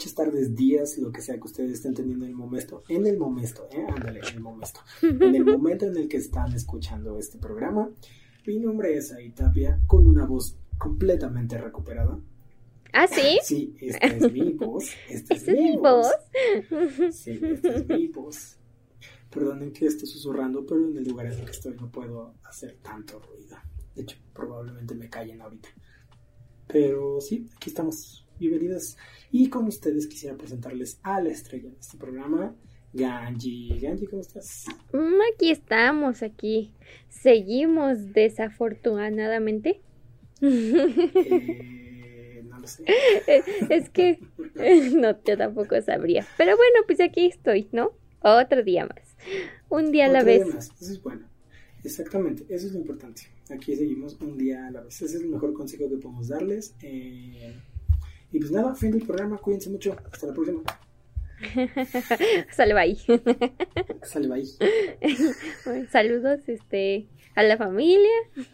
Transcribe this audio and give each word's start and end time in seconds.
Noches, 0.00 0.14
tardes, 0.14 0.56
días, 0.56 0.96
lo 0.96 1.12
que 1.12 1.20
sea 1.20 1.36
que 1.36 1.44
ustedes 1.44 1.72
estén 1.72 1.92
teniendo 1.92 2.24
en 2.24 2.30
el 2.30 2.36
momento. 2.36 2.82
En 2.88 3.06
el 3.06 3.18
momento, 3.18 3.68
¿eh? 3.70 3.84
Ándale, 3.86 4.20
en 4.20 4.34
el 4.34 4.40
momento. 4.40 4.80
En 5.02 5.34
el 5.34 5.44
momento 5.44 5.84
en 5.84 5.94
el 5.94 6.08
que 6.08 6.16
están 6.16 6.54
escuchando 6.54 7.18
este 7.18 7.36
programa. 7.36 7.90
Mi 8.46 8.58
nombre 8.58 8.96
es 8.96 9.12
Aitapia, 9.12 9.72
Tapia, 9.72 9.86
con 9.86 10.06
una 10.06 10.24
voz 10.24 10.56
completamente 10.78 11.58
recuperada. 11.58 12.18
¿Ah, 12.94 13.06
sí? 13.08 13.40
Sí, 13.42 13.76
esta 13.78 14.06
es 14.06 14.32
mi 14.32 14.52
voz. 14.54 14.86
Esta 15.10 15.34
es, 15.34 15.46
mi 15.48 15.76
voz? 15.76 16.06
Sí, 17.10 17.38
esta 17.42 17.68
es 17.68 17.86
mi 17.86 18.08
voz. 18.08 18.56
Perdonen 19.30 19.70
que 19.70 19.84
esté 19.84 20.06
susurrando, 20.06 20.64
pero 20.64 20.88
en 20.88 20.96
el 20.96 21.04
lugar 21.04 21.26
en 21.26 21.40
el 21.40 21.44
que 21.44 21.50
estoy 21.50 21.74
no 21.74 21.92
puedo 21.92 22.32
hacer 22.44 22.78
tanto 22.80 23.18
ruido. 23.18 23.58
De 23.94 24.00
hecho, 24.00 24.16
probablemente 24.32 24.94
me 24.94 25.10
callen 25.10 25.42
ahorita. 25.42 25.68
Pero 26.68 27.20
sí, 27.20 27.50
aquí 27.54 27.68
estamos. 27.68 28.26
Bienvenidas. 28.40 28.96
Y 29.30 29.50
con 29.50 29.66
ustedes 29.66 30.06
quisiera 30.06 30.34
presentarles 30.34 30.98
a 31.02 31.20
la 31.20 31.28
estrella 31.28 31.68
de 31.68 31.76
este 31.78 31.98
programa, 31.98 32.56
Ganji. 32.94 33.78
Ganji, 33.78 34.06
¿cómo 34.06 34.22
estás? 34.22 34.64
Mm, 34.94 35.20
aquí 35.34 35.50
estamos, 35.50 36.22
aquí. 36.22 36.72
Seguimos 37.10 38.14
desafortunadamente. 38.14 39.82
Eh, 40.40 42.42
no 42.48 42.60
lo 42.60 42.66
sé. 42.66 42.84
es 43.68 43.90
que 43.90 44.18
no, 44.94 45.22
yo 45.22 45.36
tampoco 45.36 45.78
sabría. 45.82 46.26
Pero 46.38 46.56
bueno, 46.56 46.78
pues 46.86 47.00
aquí 47.00 47.26
estoy, 47.26 47.68
¿no? 47.72 47.92
Otro 48.22 48.62
día 48.62 48.86
más. 48.86 49.16
Un 49.68 49.92
día 49.92 50.06
a 50.06 50.08
la 50.08 50.24
vez. 50.24 50.48
Eso 50.48 50.72
es 50.80 51.02
bueno. 51.02 51.28
Exactamente, 51.84 52.46
eso 52.48 52.68
es 52.68 52.72
lo 52.72 52.78
importante. 52.78 53.22
Aquí 53.50 53.76
seguimos 53.76 54.16
un 54.20 54.38
día 54.38 54.66
a 54.66 54.70
la 54.70 54.80
vez. 54.80 55.02
Ese 55.02 55.16
es 55.16 55.22
el 55.22 55.28
mejor 55.28 55.52
consejo 55.52 55.90
que 55.90 55.96
podemos 55.96 56.28
darles. 56.28 56.74
Eh, 56.82 57.54
y 58.32 58.38
pues 58.38 58.50
nada, 58.50 58.74
fin 58.74 58.92
del 58.92 59.02
programa. 59.02 59.38
Cuídense 59.38 59.70
mucho. 59.70 59.96
Hasta 60.12 60.26
la 60.28 60.34
próxima. 60.34 60.62
Sale 62.52 62.74
bye. 62.74 62.96
Sale 64.02 64.28
bye. 64.28 64.46
Saludos 65.90 66.40
este, 66.48 67.08
a 67.34 67.42
la 67.42 67.56
familia, 67.56 68.10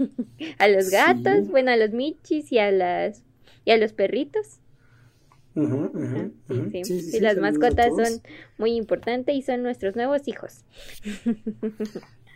a 0.59 0.69
los 0.69 0.91
gatos, 0.91 1.49
bueno, 1.49 1.73
a 1.73 1.77
los 1.77 1.91
michis 1.91 2.53
y 2.53 2.59
a 2.59 2.71
las 2.71 3.23
y 3.65 3.73
a 3.73 3.77
los 3.77 3.93
perritos. 3.93 4.61
sí, 5.55 6.85
sí, 6.85 7.01
sí, 7.01 7.21
las 7.21 7.39
mascotas 7.39 7.89
son 7.89 8.21
muy 8.59 8.77
importantes 8.77 9.35
y 9.35 9.43
son 9.43 9.63
nuestros 9.63 9.97
nuevos 9.97 10.29
hijos. 10.29 10.65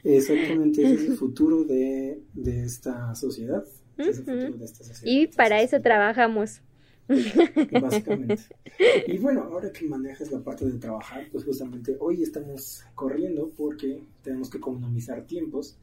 Exactamente, 0.03 0.83
ese 0.83 0.95
es 0.95 1.11
el 1.11 1.17
futuro 1.17 1.65
de, 1.65 2.21
de 2.33 2.65
esta 2.65 3.15
sociedad. 3.15 3.65
Es 3.99 4.19
el 4.19 4.25
futuro 4.25 4.57
de 4.59 4.65
esta 4.65 4.85
sociedad. 4.85 5.13
Y 5.13 5.27
para 5.29 5.61
eso 5.61 5.81
trabajamos. 5.81 6.63
Básicamente. 7.81 8.43
Y 9.07 9.19
bueno, 9.19 9.43
ahora 9.43 9.73
que 9.73 9.87
manejas 9.87 10.31
la 10.31 10.41
parte 10.41 10.65
de 10.65 10.79
trabajar, 10.79 11.27
pues 11.33 11.45
justamente 11.45 11.97
hoy 11.99 12.23
estamos 12.23 12.85
corriendo 12.95 13.51
porque 13.57 14.03
tenemos 14.23 14.49
que 14.49 14.59
economizar 14.59 15.27
tiempos. 15.27 15.77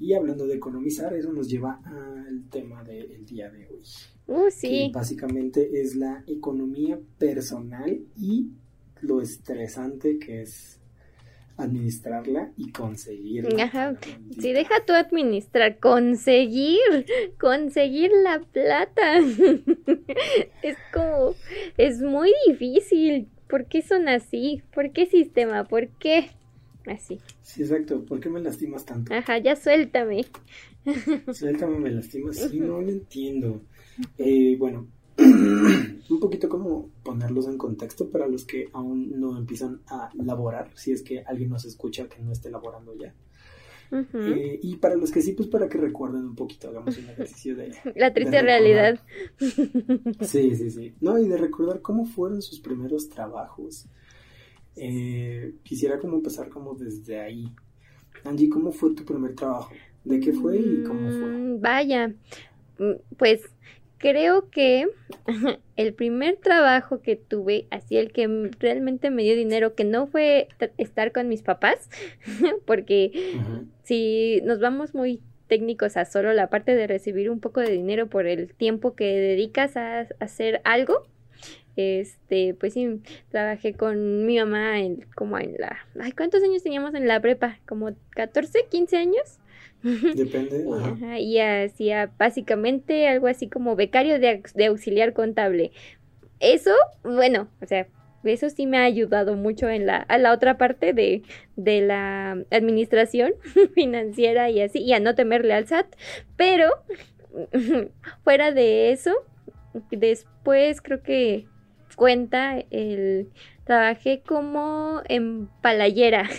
Y 0.00 0.12
hablando 0.12 0.46
de 0.46 0.56
economizar, 0.56 1.14
eso 1.14 1.32
nos 1.32 1.48
lleva 1.48 1.80
al 1.84 2.44
tema 2.50 2.82
del 2.82 3.24
día 3.24 3.50
de 3.50 3.66
hoy. 3.68 3.82
Uh, 4.26 4.50
sí. 4.50 4.68
Que 4.68 4.90
básicamente 4.92 5.80
es 5.80 5.94
la 5.94 6.24
economía 6.26 6.98
personal 7.18 8.00
y 8.18 8.48
lo 9.02 9.20
estresante 9.20 10.18
que 10.18 10.42
es 10.42 10.75
administrarla 11.56 12.52
y 12.56 12.70
conseguirla. 12.70 13.64
Ajá. 13.64 13.96
Si 14.38 14.52
deja 14.52 14.84
tú 14.86 14.92
administrar, 14.92 15.78
conseguir, 15.78 16.78
conseguir 17.38 18.10
la 18.22 18.40
plata. 18.40 19.18
es 20.62 20.76
como, 20.92 21.34
es 21.76 22.00
muy 22.00 22.32
difícil. 22.46 23.28
¿Por 23.48 23.66
qué 23.66 23.82
son 23.82 24.08
así? 24.08 24.62
¿Por 24.74 24.92
qué 24.92 25.06
sistema? 25.06 25.64
¿Por 25.64 25.88
qué? 25.88 26.30
Así. 26.86 27.20
Sí, 27.42 27.62
exacto. 27.62 28.04
¿Por 28.04 28.20
qué 28.20 28.28
me 28.28 28.40
lastimas 28.40 28.84
tanto? 28.84 29.14
Ajá, 29.14 29.38
ya 29.38 29.56
suéltame. 29.56 30.26
suéltame, 31.32 31.78
me 31.78 31.90
lastimas. 31.90 32.36
Sí, 32.36 32.60
no 32.60 32.80
lo 32.80 32.88
entiendo. 32.88 33.62
Eh, 34.18 34.56
bueno, 34.58 34.88
un 35.18 36.20
poquito 36.20 36.48
como 36.48 36.90
ponerlos 37.02 37.46
en 37.46 37.58
contexto 37.58 38.10
para 38.10 38.26
los 38.26 38.44
que 38.44 38.68
aún 38.72 39.18
no 39.18 39.36
empiezan 39.36 39.80
a 39.86 40.10
laborar, 40.14 40.70
si 40.74 40.92
es 40.92 41.02
que 41.02 41.20
alguien 41.20 41.50
nos 41.50 41.64
escucha 41.64 42.08
que 42.08 42.22
no 42.22 42.32
esté 42.32 42.50
laborando 42.50 42.94
ya. 42.94 43.14
Eh, 43.92 44.58
y 44.62 44.76
para 44.76 44.96
los 44.96 45.12
que 45.12 45.22
sí, 45.22 45.32
pues 45.32 45.48
para 45.48 45.68
que 45.68 45.78
recuerden 45.78 46.24
un 46.24 46.34
poquito, 46.34 46.68
hagamos 46.68 46.98
un 46.98 47.08
ejercicio 47.08 47.54
de... 47.54 47.72
La 47.94 48.12
triste 48.12 48.42
realidad. 48.42 49.00
Sí, 50.20 50.56
sí, 50.56 50.70
sí. 50.70 50.94
No, 51.00 51.18
y 51.18 51.28
de 51.28 51.36
recordar 51.36 51.80
cómo 51.80 52.04
fueron 52.04 52.42
sus 52.42 52.60
primeros 52.60 53.08
trabajos. 53.08 53.86
Eh, 54.74 55.54
quisiera 55.62 55.98
como 55.98 56.16
empezar 56.16 56.48
como 56.48 56.74
desde 56.74 57.20
ahí. 57.20 57.48
Angie, 58.24 58.48
¿cómo 58.48 58.72
fue 58.72 58.94
tu 58.94 59.04
primer 59.04 59.34
trabajo? 59.34 59.72
¿De 60.04 60.20
qué 60.20 60.32
fue 60.32 60.58
y 60.58 60.82
cómo 60.84 61.10
fue? 61.10 61.28
Mm, 61.28 61.60
vaya, 61.60 62.08
mm, 62.78 62.92
pues 63.16 63.42
creo 63.98 64.50
que 64.50 64.88
el 65.76 65.94
primer 65.94 66.36
trabajo 66.36 67.00
que 67.00 67.16
tuve, 67.16 67.66
así 67.70 67.96
el 67.96 68.12
que 68.12 68.50
realmente 68.58 69.10
me 69.10 69.22
dio 69.22 69.36
dinero, 69.36 69.74
que 69.74 69.84
no 69.84 70.06
fue 70.06 70.48
estar 70.78 71.12
con 71.12 71.28
mis 71.28 71.42
papás, 71.42 71.88
porque 72.66 73.34
si 73.82 74.40
nos 74.44 74.60
vamos 74.60 74.94
muy 74.94 75.20
técnicos 75.46 75.96
a 75.96 76.04
solo 76.04 76.32
la 76.32 76.50
parte 76.50 76.74
de 76.74 76.86
recibir 76.86 77.30
un 77.30 77.40
poco 77.40 77.60
de 77.60 77.70
dinero 77.70 78.08
por 78.08 78.26
el 78.26 78.52
tiempo 78.54 78.94
que 78.94 79.04
dedicas 79.04 79.76
a, 79.76 80.06
hacer 80.20 80.60
algo, 80.64 81.06
este, 81.76 82.54
pues 82.54 82.72
sí, 82.72 83.02
trabajé 83.30 83.74
con 83.74 84.24
mi 84.24 84.38
mamá 84.38 84.80
en, 84.80 85.06
como 85.14 85.38
en 85.38 85.54
la, 85.58 85.76
ay, 86.00 86.12
¿cuántos 86.12 86.42
años 86.42 86.62
teníamos 86.62 86.94
en 86.94 87.06
la 87.06 87.20
prepa? 87.20 87.58
Como 87.66 87.90
14, 88.10 88.66
15 88.70 88.96
años. 88.96 89.38
Depende. 90.14 90.64
y 91.20 91.38
hacía 91.38 92.10
básicamente 92.18 93.08
algo 93.08 93.28
así 93.28 93.48
como 93.48 93.76
becario 93.76 94.18
de, 94.18 94.42
auxiliar 94.66 95.12
contable. 95.12 95.72
Eso, 96.40 96.72
bueno, 97.02 97.48
o 97.62 97.66
sea, 97.66 97.86
eso 98.24 98.50
sí 98.50 98.66
me 98.66 98.78
ha 98.78 98.82
ayudado 98.84 99.36
mucho 99.36 99.68
en 99.68 99.86
la, 99.86 99.98
a 99.98 100.18
la 100.18 100.32
otra 100.32 100.58
parte 100.58 100.92
de, 100.92 101.22
de 101.54 101.80
la 101.82 102.32
administración 102.50 103.34
financiera 103.74 104.50
y 104.50 104.60
así, 104.60 104.80
y 104.80 104.92
a 104.92 105.00
no 105.00 105.14
temerle 105.14 105.54
al 105.54 105.66
SAT. 105.66 105.86
Pero 106.36 106.70
fuera 108.24 108.52
de 108.52 108.90
eso, 108.90 109.12
después 109.90 110.80
creo 110.80 111.02
que 111.02 111.46
cuenta 111.94 112.58
el 112.70 113.30
Trabajé 113.66 114.22
como 114.24 115.02
empalayera, 115.08 116.30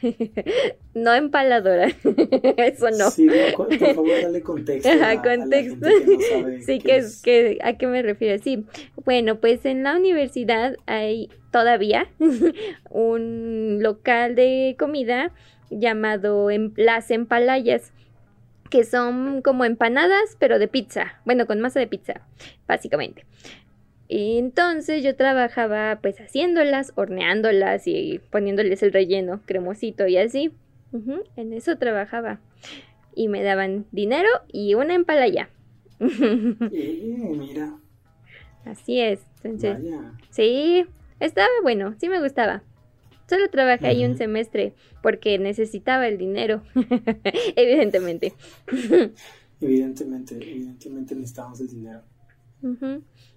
no 0.94 1.12
empaladora. 1.12 1.88
Eso 2.56 2.90
no. 2.90 3.10
Sí, 3.10 3.28
por 3.54 3.76
favor, 3.76 4.08
dale 4.22 4.40
contexto. 4.40 4.88
A, 4.88 5.20
contexto. 5.20 5.86
sí, 6.64 6.78
que, 6.78 6.96
es. 6.96 7.20
que, 7.20 7.58
¿a 7.62 7.74
qué 7.74 7.86
me 7.86 8.00
refiero? 8.00 8.42
Sí, 8.42 8.64
bueno, 9.04 9.38
pues 9.38 9.66
en 9.66 9.82
la 9.82 9.96
universidad 9.96 10.78
hay 10.86 11.28
todavía 11.52 12.08
un 12.90 13.80
local 13.82 14.34
de 14.34 14.76
comida 14.78 15.30
llamado 15.68 16.50
em, 16.50 16.72
Las 16.76 17.10
Empalayas 17.10 17.92
que 18.70 18.84
son 18.84 19.42
como 19.42 19.64
empanadas, 19.66 20.36
pero 20.38 20.58
de 20.58 20.68
pizza. 20.68 21.20
Bueno, 21.24 21.46
con 21.46 21.60
masa 21.60 21.80
de 21.80 21.86
pizza, 21.86 22.22
básicamente. 22.66 23.24
Y 24.08 24.38
entonces 24.38 25.02
yo 25.02 25.16
trabajaba 25.16 25.98
pues 26.02 26.20
haciéndolas, 26.20 26.92
horneándolas 26.94 27.86
y 27.86 28.20
poniéndoles 28.30 28.82
el 28.82 28.92
relleno 28.92 29.40
cremosito 29.46 30.06
y 30.06 30.16
así. 30.16 30.52
en 31.36 31.52
eso 31.52 31.78
trabajaba. 31.78 32.40
Y 33.14 33.28
me 33.28 33.42
daban 33.42 33.86
dinero 33.92 34.28
y 34.52 34.74
una 34.74 34.94
empalaya. 34.94 35.48
eh, 36.00 37.34
mira. 37.38 37.76
Así 38.64 39.00
es. 39.00 39.20
Entonces, 39.42 39.78
sí, 40.30 40.86
estaba 41.20 41.48
bueno, 41.62 41.94
sí 41.98 42.08
me 42.08 42.20
gustaba. 42.20 42.62
Solo 43.28 43.48
trabajé 43.48 43.86
ahí 43.86 44.04
un 44.04 44.16
semestre 44.16 44.74
porque 45.02 45.38
necesitaba 45.38 46.06
el 46.08 46.18
dinero, 46.18 46.62
evidentemente. 47.56 48.34
Evidentemente, 49.60 50.34
evidentemente 50.34 51.14
necesitábamos 51.14 51.60
el 51.60 51.68
dinero. 51.68 52.02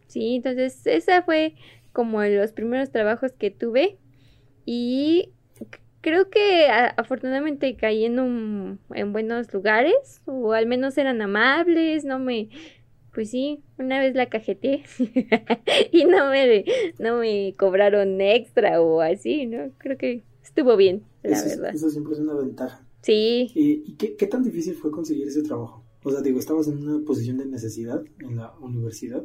Sí, 0.07 0.35
entonces 0.35 0.85
esa 0.85 1.21
fue 1.23 1.55
como 1.91 2.23
los 2.23 2.51
primeros 2.51 2.91
trabajos 2.91 3.33
que 3.33 3.51
tuve 3.51 3.97
y 4.65 5.31
creo 6.01 6.29
que 6.29 6.67
afortunadamente 6.95 7.75
caí 7.75 8.05
en, 8.05 8.19
un, 8.19 8.79
en 8.93 9.11
buenos 9.11 9.53
lugares 9.53 10.21
o 10.25 10.53
al 10.53 10.65
menos 10.65 10.97
eran 10.97 11.21
amables, 11.21 12.05
no 12.05 12.19
me... 12.19 12.49
Pues 13.13 13.31
sí, 13.31 13.63
una 13.79 13.99
vez 13.99 14.13
la 14.13 14.27
cajeteé 14.27 14.83
y 15.91 16.05
no 16.05 16.29
me, 16.29 16.65
no 16.99 17.17
me 17.17 17.55
cobraron 17.57 18.21
extra 18.21 18.79
o 18.79 19.01
así, 19.01 19.47
¿no? 19.47 19.71
Creo 19.79 19.97
que 19.97 20.23
estuvo 20.43 20.77
bien, 20.77 21.03
la 21.23 21.43
verdad. 21.43 21.73
Eso 21.73 21.89
siempre 21.89 22.13
es 22.13 22.19
una 22.19 22.35
ventaja. 22.35 22.85
Sí. 23.01 23.51
¿Y, 23.55 23.93
qué, 23.93 24.15
qué 24.15 24.27
tan 24.27 24.43
difícil 24.43 24.75
fue 24.75 24.91
conseguir 24.91 25.27
ese 25.27 25.41
trabajo? 25.41 25.83
O 26.07 26.12
sea, 26.12 26.21
digo, 26.21 26.39
estabas 26.39 26.68
en 26.68 26.77
una 26.77 27.06
posición 27.06 27.38
de 27.38 27.45
necesidad 27.45 28.01
en 28.19 28.38
la 28.38 28.54
universidad. 28.62 29.24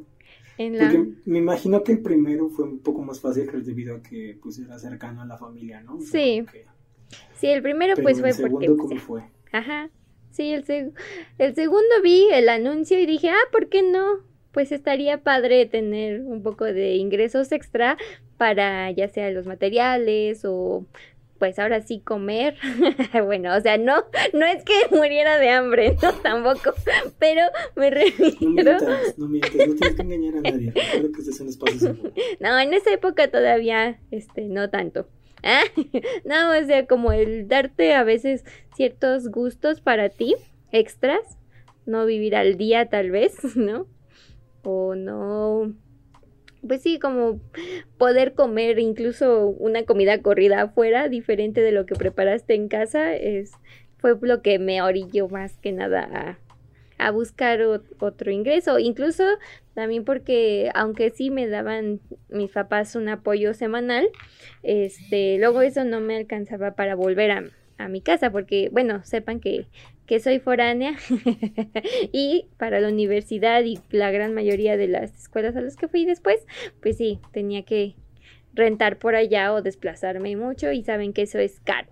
Porque 0.56 1.14
me 1.24 1.38
imagino 1.38 1.82
que 1.82 1.92
el 1.92 2.02
primero 2.02 2.48
fue 2.50 2.66
un 2.66 2.80
poco 2.80 3.02
más 3.02 3.20
fácil 3.20 3.48
debido 3.64 3.96
a 3.96 4.02
que 4.02 4.38
pues 4.42 4.58
era 4.58 4.78
cercano 4.78 5.22
a 5.22 5.26
la 5.26 5.38
familia, 5.38 5.80
¿no? 5.80 6.00
sí. 6.00 6.44
Sí, 7.34 7.48
el 7.48 7.62
primero 7.62 7.94
pues 8.00 8.20
fue 8.20 8.30
el 8.30 8.36
porque... 8.36 8.66
¿cómo 8.68 8.88
pues, 8.88 9.02
fue? 9.02 9.22
Ajá. 9.52 9.90
Sí, 10.30 10.52
el, 10.52 10.64
el 11.38 11.54
segundo 11.54 12.02
vi 12.02 12.28
el 12.32 12.48
anuncio 12.48 12.98
y 12.98 13.04
dije, 13.04 13.28
ah, 13.28 13.48
¿por 13.52 13.68
qué 13.68 13.82
no? 13.82 14.20
Pues 14.50 14.72
estaría 14.72 15.22
padre 15.22 15.66
tener 15.66 16.22
un 16.22 16.42
poco 16.42 16.64
de 16.64 16.94
ingresos 16.94 17.52
extra 17.52 17.98
para 18.38 18.90
ya 18.92 19.08
sea 19.08 19.30
los 19.30 19.46
materiales 19.46 20.44
o 20.44 20.86
pues 21.42 21.58
ahora 21.58 21.80
sí 21.80 21.98
comer. 21.98 22.54
bueno, 23.26 23.56
o 23.56 23.60
sea, 23.60 23.76
no, 23.76 24.04
no 24.32 24.46
es 24.46 24.62
que 24.62 24.74
muriera 24.96 25.38
de 25.38 25.50
hambre, 25.50 25.96
no 26.00 26.12
tampoco, 26.22 26.72
pero 27.18 27.42
me 27.74 27.90
refiero. 27.90 28.38
No 28.38 28.52
mientas, 28.52 29.18
no 29.18 29.26
mientas, 29.26 29.52
no 29.56 29.74
tienes 29.74 29.94
que 29.96 30.02
engañar 30.02 30.34
a 30.36 30.40
nadie. 30.42 30.72
que 30.72 31.44
espacio 31.44 31.98
No, 32.38 32.60
en 32.60 32.74
esa 32.74 32.92
época 32.92 33.28
todavía, 33.28 33.98
este, 34.12 34.42
no 34.42 34.70
tanto. 34.70 35.08
Ah, 35.42 35.64
no, 36.24 36.56
o 36.56 36.64
sea, 36.64 36.86
como 36.86 37.10
el 37.10 37.48
darte 37.48 37.92
a 37.94 38.04
veces 38.04 38.44
ciertos 38.76 39.28
gustos 39.28 39.80
para 39.80 40.10
ti, 40.10 40.36
extras, 40.70 41.40
no 41.86 42.06
vivir 42.06 42.36
al 42.36 42.56
día 42.56 42.88
tal 42.88 43.10
vez, 43.10 43.56
¿no? 43.56 43.88
O 44.62 44.94
no 44.94 45.74
pues 46.66 46.82
sí, 46.82 46.98
como 46.98 47.40
poder 47.98 48.34
comer 48.34 48.78
incluso 48.78 49.46
una 49.46 49.84
comida 49.84 50.20
corrida 50.22 50.62
afuera, 50.62 51.08
diferente 51.08 51.60
de 51.60 51.72
lo 51.72 51.86
que 51.86 51.94
preparaste 51.94 52.54
en 52.54 52.68
casa, 52.68 53.14
es, 53.14 53.52
fue 53.98 54.16
lo 54.20 54.42
que 54.42 54.58
me 54.58 54.82
orilló 54.82 55.28
más 55.28 55.56
que 55.58 55.72
nada 55.72 56.38
a, 56.98 57.10
buscar 57.10 57.60
otro 57.98 58.30
ingreso. 58.30 58.78
Incluso 58.78 59.24
también 59.74 60.04
porque, 60.04 60.70
aunque 60.72 61.10
sí 61.10 61.30
me 61.30 61.48
daban 61.48 61.98
mis 62.28 62.52
papás 62.52 62.94
un 62.94 63.08
apoyo 63.08 63.54
semanal, 63.54 64.08
este, 64.62 65.36
luego 65.38 65.62
eso 65.62 65.82
no 65.82 65.98
me 66.00 66.16
alcanzaba 66.16 66.76
para 66.76 66.94
volver 66.94 67.32
a 67.78 67.88
mi 67.88 68.00
casa, 68.02 68.30
porque, 68.30 68.68
bueno, 68.70 69.02
sepan 69.02 69.40
que 69.40 69.66
que 70.06 70.20
soy 70.20 70.40
foránea 70.40 70.96
y 72.12 72.46
para 72.58 72.80
la 72.80 72.88
universidad 72.88 73.62
y 73.64 73.78
la 73.90 74.10
gran 74.10 74.34
mayoría 74.34 74.76
de 74.76 74.88
las 74.88 75.14
escuelas 75.14 75.56
a 75.56 75.60
las 75.60 75.76
que 75.76 75.88
fui 75.88 76.04
después, 76.04 76.46
pues 76.80 76.96
sí, 76.96 77.20
tenía 77.32 77.64
que 77.64 77.94
rentar 78.54 78.98
por 78.98 79.14
allá 79.14 79.52
o 79.52 79.62
desplazarme 79.62 80.36
mucho 80.36 80.72
y 80.72 80.82
saben 80.82 81.12
que 81.12 81.22
eso 81.22 81.38
es 81.38 81.60
caro. 81.60 81.88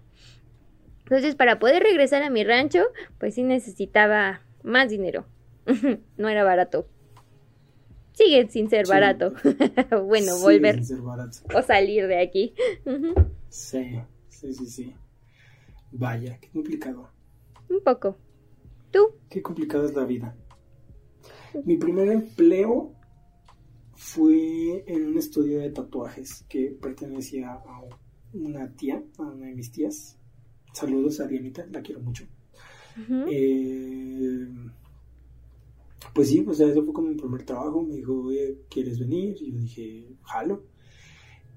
Entonces, 1.04 1.34
para 1.34 1.58
poder 1.58 1.82
regresar 1.82 2.22
a 2.22 2.30
mi 2.30 2.44
rancho, 2.44 2.84
pues 3.18 3.34
sí 3.34 3.42
necesitaba 3.42 4.42
más 4.62 4.90
dinero. 4.90 5.26
no 6.16 6.28
era 6.28 6.44
barato. 6.44 6.86
Sigue 8.12 8.48
sin 8.48 8.68
ser 8.68 8.86
barato. 8.86 9.32
bueno, 10.06 10.38
volver 10.40 10.80
o 11.54 11.62
salir 11.62 12.06
de 12.06 12.20
aquí. 12.20 12.54
sí, 13.48 14.00
sí, 14.28 14.52
sí, 14.52 14.66
sí. 14.66 14.94
Vaya, 15.90 16.38
qué 16.40 16.48
complicado. 16.50 17.10
Un 17.70 17.80
poco. 17.82 18.16
¿Tú? 18.90 18.98
Qué 19.28 19.40
complicada 19.40 19.86
es 19.86 19.94
la 19.94 20.04
vida. 20.04 20.36
Mi 21.64 21.76
primer 21.76 22.08
empleo 22.08 22.92
fue 23.94 24.84
en 24.86 25.06
un 25.06 25.18
estudio 25.18 25.60
de 25.60 25.70
tatuajes 25.70 26.44
que 26.48 26.76
pertenecía 26.80 27.52
a 27.52 27.82
una 28.32 28.74
tía, 28.74 29.02
a 29.18 29.22
una 29.22 29.46
de 29.46 29.54
mis 29.54 29.70
tías. 29.70 30.18
Saludos 30.72 31.20
a 31.20 31.26
Dianita, 31.26 31.66
la 31.70 31.80
quiero 31.80 32.00
mucho. 32.00 32.24
Eh, 33.28 34.48
pues 36.12 36.28
sí, 36.28 36.44
o 36.46 36.54
sea, 36.54 36.68
eso 36.68 36.84
fue 36.84 36.92
como 36.92 37.08
mi 37.08 37.14
primer 37.14 37.44
trabajo. 37.44 37.82
Me 37.82 37.96
dijo, 37.96 38.28
¿quieres 38.68 38.98
venir? 38.98 39.36
Y 39.40 39.52
yo 39.52 39.58
dije, 39.58 40.16
jalo. 40.22 40.64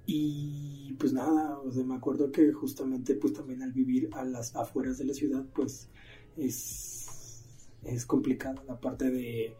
Y 0.05 0.93
pues 0.99 1.13
nada, 1.13 1.57
o 1.59 1.71
sea, 1.71 1.83
me 1.83 1.95
acuerdo 1.95 2.31
que 2.31 2.51
justamente 2.51 3.15
pues 3.15 3.33
también 3.33 3.61
al 3.61 3.71
vivir 3.71 4.09
a 4.13 4.25
las 4.25 4.55
afueras 4.55 4.97
de 4.97 5.05
la 5.05 5.13
ciudad, 5.13 5.45
pues 5.53 5.89
es, 6.35 7.45
es 7.83 8.05
complicada 8.05 8.61
la 8.67 8.79
parte 8.79 9.09
de 9.09 9.55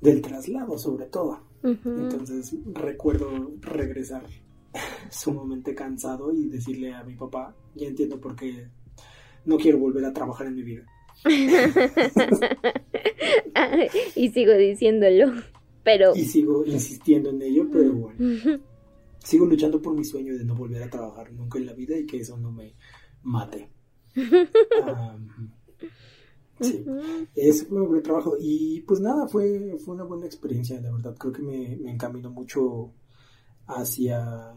del 0.00 0.20
traslado 0.20 0.76
sobre 0.78 1.06
todo. 1.06 1.40
Entonces 1.62 2.56
recuerdo 2.72 3.52
regresar 3.60 4.26
sumamente 5.10 5.76
cansado 5.76 6.32
y 6.32 6.48
decirle 6.48 6.92
a 6.92 7.04
mi 7.04 7.14
papá, 7.14 7.54
ya 7.76 7.86
entiendo 7.86 8.20
por 8.20 8.34
qué 8.34 8.66
no 9.44 9.58
quiero 9.58 9.78
volver 9.78 10.04
a 10.04 10.12
trabajar 10.12 10.48
en 10.48 10.56
mi 10.56 10.64
vida. 10.64 10.84
y 14.16 14.30
sigo 14.30 14.54
diciéndolo, 14.54 15.30
pero... 15.84 16.16
Y 16.16 16.24
sigo 16.24 16.66
insistiendo 16.66 17.30
en 17.30 17.42
ello, 17.42 17.68
pero 17.70 17.92
bueno 17.92 18.71
sigo 19.24 19.46
luchando 19.46 19.80
por 19.80 19.94
mi 19.94 20.04
sueño 20.04 20.36
de 20.36 20.44
no 20.44 20.54
volver 20.54 20.82
a 20.82 20.90
trabajar 20.90 21.32
nunca 21.32 21.58
en 21.58 21.66
la 21.66 21.72
vida 21.72 21.96
y 21.96 22.06
que 22.06 22.20
eso 22.20 22.36
no 22.36 22.52
me 22.52 22.74
mate. 23.22 23.70
sí, 26.60 26.84
ese 27.34 27.64
fue 27.66 27.80
mi 27.80 27.86
primer 27.86 28.02
trabajo 28.02 28.36
y 28.38 28.82
pues 28.82 29.00
nada, 29.00 29.26
fue, 29.26 29.76
fue 29.84 29.94
una 29.94 30.04
buena 30.04 30.26
experiencia, 30.26 30.80
la 30.80 30.92
verdad. 30.92 31.16
Creo 31.18 31.32
que 31.32 31.42
me, 31.42 31.76
me 31.76 31.92
encaminó 31.92 32.30
mucho 32.30 32.92
hacia 33.66 34.54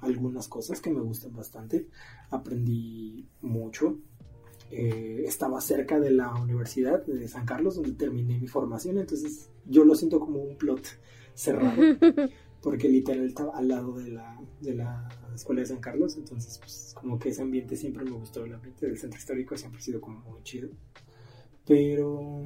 algunas 0.00 0.48
cosas 0.48 0.80
que 0.80 0.90
me 0.90 1.00
gustan 1.00 1.34
bastante. 1.34 1.88
Aprendí 2.30 3.28
mucho. 3.40 3.98
Eh, 4.70 5.22
estaba 5.26 5.60
cerca 5.60 6.00
de 6.00 6.10
la 6.10 6.34
Universidad 6.34 7.04
de 7.06 7.28
San 7.28 7.46
Carlos, 7.46 7.76
donde 7.76 7.92
terminé 7.92 8.38
mi 8.38 8.48
formación, 8.48 8.98
entonces 8.98 9.48
yo 9.64 9.84
lo 9.84 9.94
siento 9.94 10.18
como 10.18 10.42
un 10.42 10.56
plot 10.56 10.82
cerrado. 11.34 11.80
porque 12.66 12.88
literal 12.88 13.24
estaba 13.24 13.56
al 13.56 13.68
lado 13.68 13.92
de 13.92 14.10
la, 14.10 14.42
de 14.60 14.74
la 14.74 15.08
escuela 15.32 15.60
de 15.60 15.68
San 15.68 15.78
Carlos, 15.78 16.16
entonces 16.16 16.58
pues 16.58 16.96
como 17.00 17.16
que 17.16 17.28
ese 17.28 17.42
ambiente 17.42 17.76
siempre 17.76 18.02
me 18.02 18.10
gustó, 18.10 18.44
el 18.44 18.54
ambiente 18.54 18.86
del 18.86 18.98
centro 18.98 19.20
histórico 19.20 19.56
siempre 19.56 19.78
ha 19.78 19.82
sido 19.84 20.00
como 20.00 20.18
muy 20.18 20.42
chido. 20.42 20.70
Pero 21.64 22.42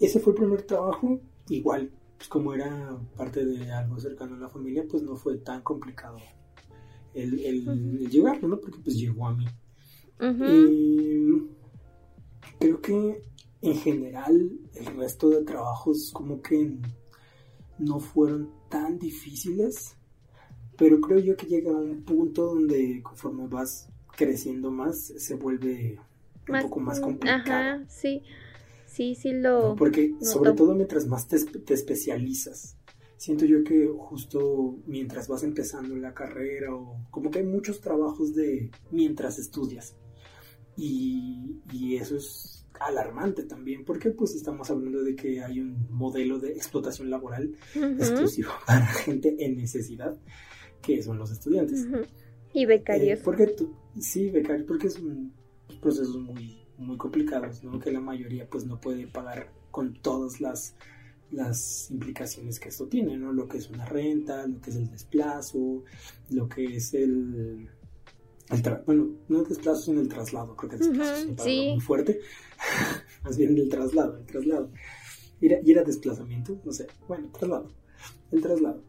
ese 0.00 0.18
fue 0.18 0.32
el 0.32 0.38
primer 0.40 0.62
trabajo, 0.62 1.20
igual, 1.48 1.92
pues 2.16 2.28
como 2.28 2.54
era 2.54 2.98
parte 3.16 3.46
de 3.46 3.70
algo 3.70 4.00
cercano 4.00 4.34
a 4.34 4.38
la 4.40 4.48
familia, 4.48 4.84
pues 4.90 5.04
no 5.04 5.14
fue 5.14 5.36
tan 5.36 5.62
complicado 5.62 6.18
el, 7.14 7.38
el, 7.38 8.08
llegar, 8.10 8.42
¿no? 8.42 8.58
Porque 8.58 8.80
pues 8.82 8.96
llegó 8.96 9.28
a 9.28 9.32
mí. 9.36 9.46
Y 10.20 11.46
creo 12.58 12.80
que 12.80 13.22
en 13.62 13.74
general 13.76 14.58
el 14.74 14.96
resto 14.96 15.28
de 15.28 15.44
trabajos 15.44 16.10
como 16.12 16.42
que 16.42 16.76
no 17.78 18.00
fueron 18.00 18.50
tan 18.68 18.98
difíciles, 18.98 19.96
pero 20.76 21.00
creo 21.00 21.18
yo 21.18 21.36
que 21.36 21.46
llega 21.46 21.72
a 21.72 21.76
un 21.76 22.02
punto 22.02 22.46
donde 22.46 23.02
conforme 23.02 23.46
vas 23.46 23.88
creciendo 24.16 24.70
más 24.70 24.98
se 24.98 25.34
vuelve 25.34 25.98
un 26.48 26.60
poco 26.62 26.80
más 26.80 27.00
complicado. 27.00 27.42
Ajá, 27.42 27.84
sí, 27.88 28.22
sí, 28.86 29.14
sí 29.14 29.32
lo... 29.32 29.76
Porque 29.76 30.14
sobre 30.20 30.52
todo 30.52 30.74
mientras 30.74 31.06
más 31.06 31.28
te, 31.28 31.36
especializas, 31.74 32.76
siento 33.16 33.44
yo 33.44 33.62
que 33.64 33.90
justo 33.96 34.78
mientras 34.86 35.28
vas 35.28 35.42
empezando 35.42 35.96
la 35.96 36.14
carrera 36.14 36.74
o 36.74 37.06
como 37.10 37.30
que 37.30 37.40
hay 37.40 37.46
muchos 37.46 37.80
trabajos 37.80 38.34
de 38.34 38.70
mientras 38.90 39.38
estudias. 39.38 39.96
Y, 40.78 41.62
y 41.72 41.96
eso 41.96 42.16
es 42.16 42.55
alarmante 42.80 43.44
también, 43.44 43.84
porque 43.84 44.10
pues 44.10 44.34
estamos 44.34 44.70
hablando 44.70 45.02
de 45.02 45.14
que 45.14 45.42
hay 45.42 45.60
un 45.60 45.86
modelo 45.90 46.38
de 46.38 46.52
explotación 46.52 47.10
laboral 47.10 47.54
exclusivo 47.74 48.50
para 48.66 48.86
gente 48.86 49.36
en 49.38 49.56
necesidad, 49.56 50.16
que 50.82 51.02
son 51.02 51.18
los 51.18 51.30
estudiantes. 51.30 51.86
Y 52.52 52.66
becarios. 52.66 53.18
Eh, 53.18 53.22
porque 53.24 53.54
sí, 54.00 54.30
becarios, 54.30 54.66
porque 54.66 54.90
son 54.90 55.32
procesos 55.80 56.18
muy, 56.18 56.58
muy 56.78 56.96
complicados, 56.96 57.62
¿no? 57.62 57.78
Que 57.78 57.90
la 57.90 58.00
mayoría 58.00 58.48
pues 58.48 58.64
no 58.64 58.80
puede 58.80 59.06
pagar 59.06 59.52
con 59.70 59.94
todas 59.94 60.40
las 60.40 60.74
las 61.32 61.90
implicaciones 61.90 62.60
que 62.60 62.68
esto 62.68 62.86
tiene, 62.86 63.16
¿no? 63.16 63.32
Lo 63.32 63.48
que 63.48 63.58
es 63.58 63.68
una 63.68 63.84
renta, 63.84 64.46
lo 64.46 64.60
que 64.60 64.70
es 64.70 64.76
el 64.76 64.88
desplazo, 64.88 65.82
lo 66.30 66.48
que 66.48 66.76
es 66.76 66.94
el 66.94 67.68
bueno, 68.86 69.08
no 69.28 69.40
el 69.40 69.48
desplazo, 69.48 69.82
sino 69.82 70.00
el 70.00 70.08
traslado. 70.08 70.56
Creo 70.56 70.70
que 70.70 70.76
el 70.76 70.82
desplazo 70.82 71.46
es 71.46 71.72
muy 71.72 71.80
fuerte. 71.80 72.20
más 73.24 73.36
bien 73.36 73.56
el 73.56 73.68
traslado, 73.68 74.18
el 74.18 74.26
traslado. 74.26 74.70
Y 75.40 75.46
era, 75.46 75.58
y 75.62 75.70
era 75.72 75.84
desplazamiento, 75.84 76.60
no 76.64 76.72
sé, 76.72 76.86
bueno, 77.08 77.28
traslado, 77.32 77.70
el 78.32 78.40
traslado. 78.42 78.82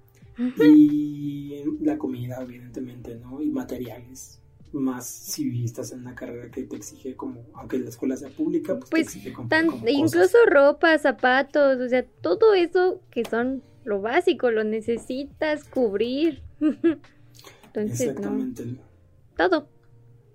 Y 0.55 1.63
la 1.81 1.97
comida, 1.97 2.41
evidentemente, 2.41 3.15
¿no? 3.15 3.41
Y 3.41 3.49
materiales. 3.49 4.39
Más 4.73 5.39
estás 5.39 5.91
en 5.93 6.01
una 6.01 6.13
carrera 6.13 6.51
que 6.51 6.63
te 6.63 6.75
exige 6.75 7.15
como, 7.15 7.45
aunque 7.53 7.79
la 7.79 7.89
escuela 7.89 8.17
sea 8.17 8.29
pública, 8.29 8.77
pues, 8.77 8.93
te 8.93 9.03
Pues 9.03 9.03
exige 9.03 9.33
como, 9.33 9.47
tan, 9.47 9.67
como 9.67 9.87
incluso 9.87 10.37
cosas. 10.37 10.53
ropa, 10.53 10.97
zapatos, 10.99 11.79
o 11.79 11.89
sea, 11.89 12.05
todo 12.21 12.53
eso 12.53 13.01
que 13.09 13.25
son 13.25 13.63
lo 13.85 14.01
básico, 14.01 14.51
lo 14.51 14.63
necesitas 14.63 15.63
cubrir. 15.63 16.43
Entonces, 17.67 18.19
no, 18.19 18.45
Exactamente. 18.45 18.63
todo, 19.37 19.69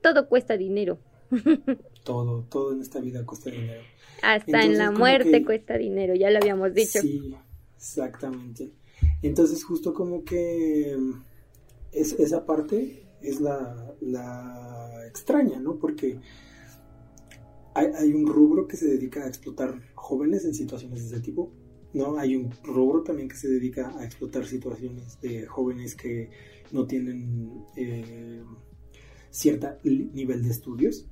todo 0.01 0.29
cuesta 0.29 0.57
dinero. 0.57 0.99
Todo, 2.05 2.45
todo 2.51 2.73
en 2.73 2.81
esta 2.81 3.01
vida 3.01 3.25
cuesta 3.25 3.51
dinero. 3.51 3.83
Hasta 4.23 4.65
en 4.65 4.79
la 4.79 4.91
muerte 4.91 5.31
que- 5.31 5.45
cuesta 5.45 5.77
dinero, 5.79 6.15
ya 6.15 6.31
lo 6.31 6.39
habíamos 6.39 6.75
dicho. 6.75 7.01
Sí, 7.01 7.35
exactamente. 7.77 8.73
Entonces 9.23 9.63
justo 9.65 9.95
como 9.95 10.25
que 10.25 10.97
mm, 10.99 11.13
es, 11.93 12.13
esa 12.19 12.45
parte 12.45 13.05
es 13.21 13.41
la, 13.41 13.95
la 14.01 15.05
extraña, 15.07 15.61
¿no? 15.61 15.77
Porque 15.79 16.19
hay, 17.75 17.87
hay 17.99 18.13
un 18.13 18.27
rubro 18.27 18.67
que 18.67 18.77
se 18.77 18.87
dedica 18.87 19.25
a 19.25 19.29
explotar 19.29 19.81
jóvenes 19.95 20.45
en 20.45 20.55
situaciones 20.55 21.03
de 21.09 21.17
ese 21.17 21.25
tipo, 21.25 21.53
¿no? 21.95 22.19
Hay 22.19 22.37
un 22.37 22.51
rubro 22.65 23.03
también 23.03 23.29
que 23.29 23.37
se 23.37 23.49
dedica 23.49 23.93
a 23.99 24.05
explotar 24.05 24.47
situaciones 24.47 25.21
de 25.21 25.47
jóvenes 25.47 25.95
que 25.95 26.31
no 26.73 26.87
tienen 26.87 27.65
eh, 27.77 28.43
cierto 29.31 29.69
nivel 29.85 30.43
de 30.43 30.51
estudios 30.51 31.07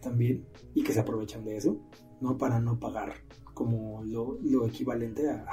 también 0.00 0.44
y 0.74 0.82
que 0.82 0.92
se 0.92 1.00
aprovechan 1.00 1.44
de 1.44 1.56
eso, 1.56 1.80
¿no? 2.20 2.36
Para 2.36 2.60
no 2.60 2.78
pagar 2.78 3.14
como 3.54 4.02
lo, 4.04 4.38
lo 4.42 4.66
equivalente 4.66 5.28
a, 5.30 5.46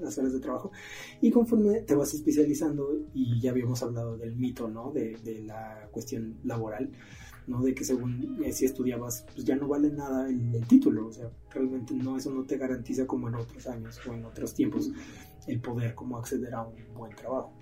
las 0.00 0.18
horas 0.18 0.32
de 0.32 0.40
trabajo. 0.40 0.70
Y 1.20 1.30
conforme 1.30 1.80
te 1.80 1.94
vas 1.94 2.12
especializando, 2.12 3.06
y 3.14 3.40
ya 3.40 3.50
habíamos 3.50 3.82
hablado 3.82 4.16
del 4.16 4.36
mito, 4.36 4.68
¿no? 4.68 4.90
De, 4.90 5.16
de 5.24 5.42
la 5.42 5.88
cuestión 5.90 6.38
laboral, 6.44 6.90
¿no? 7.46 7.62
De 7.62 7.74
que 7.74 7.84
según 7.84 8.42
eh, 8.44 8.52
si 8.52 8.66
estudiabas, 8.66 9.24
pues 9.34 9.46
ya 9.46 9.56
no 9.56 9.68
vale 9.68 9.90
nada 9.90 10.28
el, 10.28 10.54
el 10.54 10.66
título, 10.66 11.06
o 11.06 11.12
sea, 11.12 11.30
realmente 11.50 11.94
no, 11.94 12.16
eso 12.16 12.30
no 12.30 12.44
te 12.44 12.58
garantiza 12.58 13.06
como 13.06 13.28
en 13.28 13.36
otros 13.36 13.66
años 13.66 13.98
o 14.06 14.12
en 14.12 14.24
otros 14.24 14.52
tiempos 14.52 14.90
el 15.46 15.60
poder 15.60 15.94
como 15.94 16.18
acceder 16.18 16.54
a 16.54 16.62
un 16.62 16.74
buen 16.94 17.14
trabajo. 17.14 17.52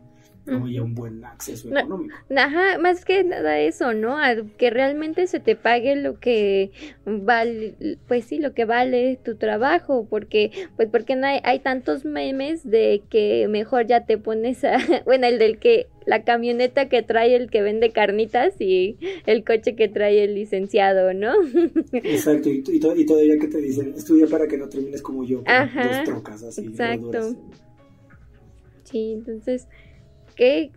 ¿No? 0.47 0.69
y 0.69 0.77
a 0.77 0.83
un 0.83 0.95
buen 0.95 1.25
acceso 1.25 1.69
No. 1.71 1.81
económico. 1.81 2.15
Ajá, 2.37 2.79
más 2.79 3.05
que 3.05 3.25
nada 3.25 3.59
eso, 3.61 3.93
¿no? 3.95 4.19
A 4.19 4.35
que 4.59 4.71
realmente 4.71 5.27
se 5.27 5.41
te 5.41 5.57
pague 5.57 5.97
lo 5.97 6.19
que 6.21 6.71
vale, 7.07 7.75
pues 8.09 8.25
sí, 8.27 8.39
lo 8.39 8.53
que 8.55 8.65
vale 8.65 9.19
tu 9.25 9.37
trabajo, 9.37 10.07
porque, 10.09 10.51
pues 10.77 10.89
porque 10.91 11.17
no 11.17 11.27
hay, 11.27 11.41
hay 11.45 11.59
tantos 11.61 12.05
memes 12.05 12.69
de 12.69 13.03
que 13.11 13.47
mejor 13.49 13.87
ya 13.87 14.05
te 14.05 14.19
pones 14.19 14.65
a, 14.65 14.77
bueno, 15.07 15.27
el 15.27 15.39
del 15.39 15.59
que, 15.59 15.87
la 16.07 16.23
camioneta 16.23 16.91
que 16.91 17.03
trae 17.03 17.35
el 17.35 17.49
que 17.51 17.63
vende 17.63 17.91
carnitas 17.91 18.61
y 18.61 18.99
el 19.25 19.43
coche 19.43 19.75
que 19.75 19.89
trae 19.89 20.23
el 20.25 20.35
licenciado, 20.35 21.15
¿no? 21.15 21.33
Exacto, 21.95 22.51
y, 22.51 22.63
y 22.69 22.81
to- 22.81 22.95
y 22.95 23.07
todavía 23.07 23.39
que 23.39 23.49
te 23.49 23.59
dicen, 23.59 23.95
estudia 23.97 24.27
para 24.27 24.47
que 24.47 24.59
no 24.59 24.69
termines 24.69 25.01
como 25.01 25.25
yo, 25.25 25.43
con 25.43 25.55
Ajá, 25.55 25.89
dos 25.89 26.05
trocas 26.05 26.43
así. 26.43 26.67
exacto. 26.67 27.35
Sí, 28.85 29.13
entonces, 29.15 29.67
¿qué, 30.37 30.71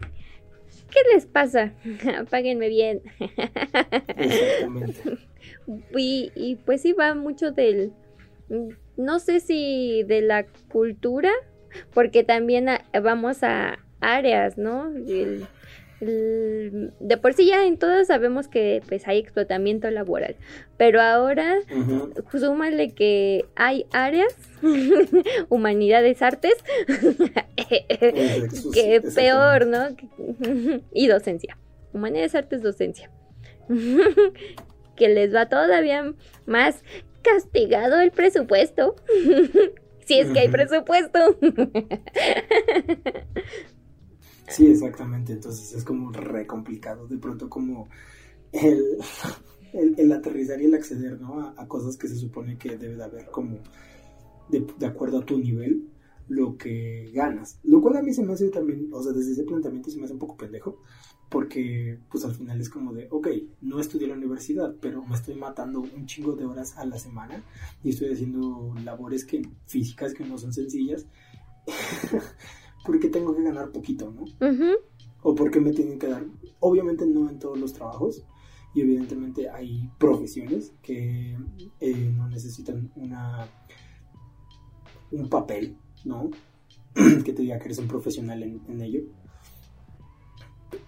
qué 0.92 1.00
les 1.14 1.26
pasa? 1.26 1.74
Páguenme 2.30 2.70
bien. 2.70 3.02
Exactamente. 4.18 5.02
Y, 5.96 6.32
y 6.36 6.56
pues 6.56 6.82
sí 6.82 6.94
va 6.94 7.14
mucho 7.14 7.52
del, 7.52 7.92
no 8.96 9.20
sé 9.20 9.40
si 9.42 10.04
de 10.04 10.22
la 10.22 10.46
cultura, 10.70 11.32
porque 11.94 12.24
también 12.24 12.70
a- 12.70 12.86
vamos 13.02 13.44
a 13.44 13.80
áreas, 14.00 14.58
¿no? 14.58 14.88
El- 14.96 15.46
de 16.00 17.18
por 17.18 17.34
sí 17.34 17.48
ya 17.48 17.66
en 17.66 17.78
todas 17.78 18.08
sabemos 18.08 18.48
que 18.48 18.84
pues 18.88 19.08
hay 19.08 19.18
explotamiento 19.18 19.90
laboral, 19.90 20.36
pero 20.78 21.02
ahora 21.02 21.58
Ujú. 21.76 22.14
súmale 22.38 22.92
que 22.94 23.46
hay 23.56 23.86
áreas, 23.92 24.36
humanidades, 25.50 26.22
artes, 26.22 26.54
que 28.74 29.02
peor, 29.16 29.66
¿no? 29.68 29.88
Y 30.94 31.08
docencia. 31.08 31.58
Humanidades, 31.94 32.36
artes, 32.36 32.62
docencia. 32.62 33.10
que 34.96 35.10
les 35.10 35.34
va 35.34 35.48
todavía 35.50 36.14
más 36.46 36.84
castigado 37.24 38.00
el 38.00 38.12
presupuesto. 38.12 38.96
si 40.06 40.20
es 40.20 40.30
que 40.32 40.40
hay 40.42 40.50
presupuesto. 40.50 41.38
Sí, 44.48 44.68
exactamente. 44.68 45.34
Entonces 45.34 45.74
es 45.74 45.84
como 45.84 46.12
re 46.12 46.48
complicado. 46.48 47.08
De 47.08 47.18
pronto 47.18 47.50
como 47.50 47.88
el, 48.52 48.98
el, 49.74 49.96
el 49.98 50.12
aterrizar 50.12 50.62
y 50.62 50.66
el 50.66 50.76
acceder, 50.76 51.20
¿no? 51.20 51.40
A, 51.42 51.54
a 51.58 51.68
cosas 51.68 51.98
que 51.98 52.08
se 52.08 52.16
supone 52.16 52.58
que 52.58 52.78
debe 52.78 52.96
de 52.96 53.04
haber 53.04 53.26
como 53.28 53.60
de, 54.50 54.66
de 54.78 54.86
acuerdo 54.86 55.20
a 55.20 55.26
tu 55.26 55.38
nivel 55.38 55.88
lo 56.30 56.58
que 56.58 57.12
ganas. 57.14 57.60
Lo 57.64 57.82
cual 57.82 57.98
a 57.98 58.02
mí 58.02 58.14
se 58.14 58.24
me 58.24 58.34
hace 58.34 58.50
también, 58.50 58.90
o 58.92 59.02
sea, 59.02 59.14
desde 59.14 59.32
ese 59.32 59.44
planteamiento 59.44 59.90
se 59.90 59.98
me 59.98 60.06
hace 60.06 60.14
un 60.14 60.20
poco 60.20 60.38
pendejo. 60.38 60.82
Porque 61.30 62.00
pues 62.10 62.24
al 62.24 62.34
final 62.34 62.62
es 62.62 62.70
como 62.70 62.94
de, 62.94 63.10
ok, 63.12 63.28
no 63.62 63.82
estudié 63.82 64.08
la 64.08 64.14
universidad, 64.14 64.74
pero 64.80 65.06
me 65.06 65.14
estoy 65.14 65.36
matando 65.36 65.82
un 65.82 66.06
chingo 66.06 66.34
de 66.38 66.46
horas 66.46 66.78
a 66.78 66.86
la 66.86 66.98
semana 66.98 67.44
y 67.84 67.90
estoy 67.90 68.14
haciendo 68.14 68.74
labores 68.86 69.26
que, 69.26 69.42
físicas 69.66 70.14
que 70.14 70.24
no 70.24 70.38
son 70.38 70.54
sencillas. 70.54 71.06
porque 72.88 73.10
tengo 73.10 73.36
que 73.36 73.44
ganar 73.44 73.72
poquito, 73.72 74.10
¿no? 74.12 74.26
O 75.22 75.36
por 75.36 75.52
qué 75.52 75.60
me 75.60 75.72
tienen 75.74 76.00
que 76.00 76.08
dar. 76.08 76.26
Obviamente 76.62 77.06
no 77.06 77.30
en 77.30 77.38
todos 77.38 77.58
los 77.60 77.74
trabajos 77.74 78.26
y 78.74 78.82
evidentemente 78.82 79.50
hay 79.50 79.90
profesiones 80.00 80.74
que 80.82 81.38
eh, 81.80 82.12
no 82.16 82.28
necesitan 82.30 82.92
una 82.96 83.48
un 85.12 85.30
papel, 85.30 85.78
¿no? 86.06 86.30
que 87.26 87.34
te 87.34 87.42
diga 87.44 87.60
que 87.60 87.66
eres 87.66 87.78
un 87.80 87.88
profesional 87.88 88.42
en, 88.44 88.62
en 88.68 88.82
ello. 88.82 89.02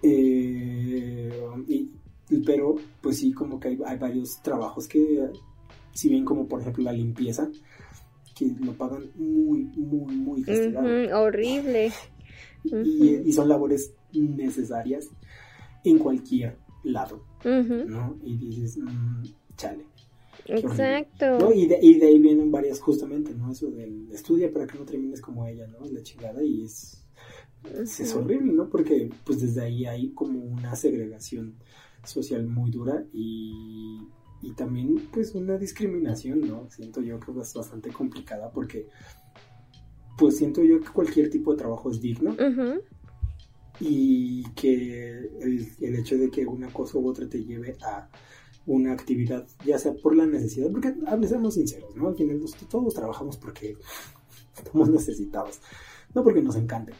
Eh, 0.02 1.30
y- 1.68 1.90
pero 2.46 2.76
pues 3.00 3.18
sí, 3.18 3.32
como 3.32 3.58
que 3.58 3.68
hay, 3.68 3.78
hay 3.84 3.98
varios 3.98 4.40
trabajos 4.42 4.86
que, 4.86 5.28
si 5.92 6.08
bien 6.08 6.24
como 6.24 6.46
por 6.46 6.60
ejemplo 6.60 6.84
la 6.84 6.92
limpieza, 6.92 7.48
que 8.40 8.64
lo 8.64 8.72
pagan 8.72 9.10
muy, 9.16 9.64
muy, 9.76 10.16
muy 10.16 10.42
castigado 10.42 10.88
horrible. 11.20 11.92
y, 12.64 13.16
y 13.16 13.32
son 13.32 13.48
labores 13.48 13.92
necesarias 14.12 15.08
en 15.84 15.98
cualquier 15.98 16.56
lado, 16.84 17.24
¿no? 17.44 18.18
Y 18.24 18.36
dices, 18.36 18.78
mm, 18.78 19.24
chale. 19.56 19.84
Exacto. 20.46 21.38
¿no? 21.38 21.52
Y, 21.52 21.66
de, 21.66 21.78
y 21.80 21.98
de 21.98 22.06
ahí 22.06 22.18
vienen 22.18 22.50
varias, 22.50 22.80
justamente, 22.80 23.34
¿no? 23.34 23.52
Eso 23.52 23.70
del 23.70 24.08
estudia 24.12 24.52
para 24.52 24.66
que 24.66 24.78
no 24.78 24.84
termines 24.84 25.20
como 25.20 25.46
ella, 25.46 25.66
¿no? 25.66 25.86
La 25.90 26.02
chingada 26.02 26.42
y 26.42 26.64
es, 26.64 27.04
es, 27.78 28.14
horrible, 28.14 28.52
¿no? 28.52 28.68
Porque 28.68 29.10
pues 29.24 29.40
desde 29.40 29.62
ahí 29.62 29.86
hay 29.86 30.10
como 30.10 30.40
una 30.40 30.74
segregación 30.74 31.56
social 32.04 32.46
muy 32.46 32.70
dura 32.70 33.04
y, 33.12 34.00
y 34.42 34.52
también 34.52 35.08
pues 35.12 35.34
una 35.34 35.58
discriminación, 35.58 36.40
¿no? 36.40 36.68
Siento 36.70 37.00
yo 37.02 37.20
que 37.20 37.30
es 37.30 37.54
bastante 37.54 37.90
complicada 37.90 38.50
porque 38.50 38.88
pues 40.18 40.36
siento 40.36 40.62
yo 40.62 40.80
que 40.80 40.88
cualquier 40.88 41.30
tipo 41.30 41.52
de 41.52 41.58
trabajo 41.58 41.90
es 41.90 42.00
digno 42.00 42.36
y 43.80 44.44
que 44.52 45.18
el, 45.40 45.68
el 45.80 45.96
hecho 45.96 46.18
de 46.18 46.30
que 46.30 46.46
una 46.46 46.72
cosa 46.72 46.98
u 46.98 47.08
otra 47.08 47.28
te 47.28 47.42
lleve 47.42 47.76
a 47.82 48.08
una 48.66 48.92
actividad, 48.92 49.46
ya 49.64 49.78
sea 49.78 49.94
por 49.94 50.14
la 50.14 50.26
necesidad, 50.26 50.70
porque 50.70 50.94
seamos 51.26 51.54
sinceros, 51.54 51.96
¿no? 51.96 52.08
Al 52.08 52.16
final 52.16 52.40
todos 52.68 52.94
trabajamos 52.94 53.36
porque 53.36 53.76
estamos 54.56 54.88
necesitados, 54.90 55.60
no 56.14 56.22
porque 56.22 56.42
nos 56.42 56.56
encante. 56.56 56.92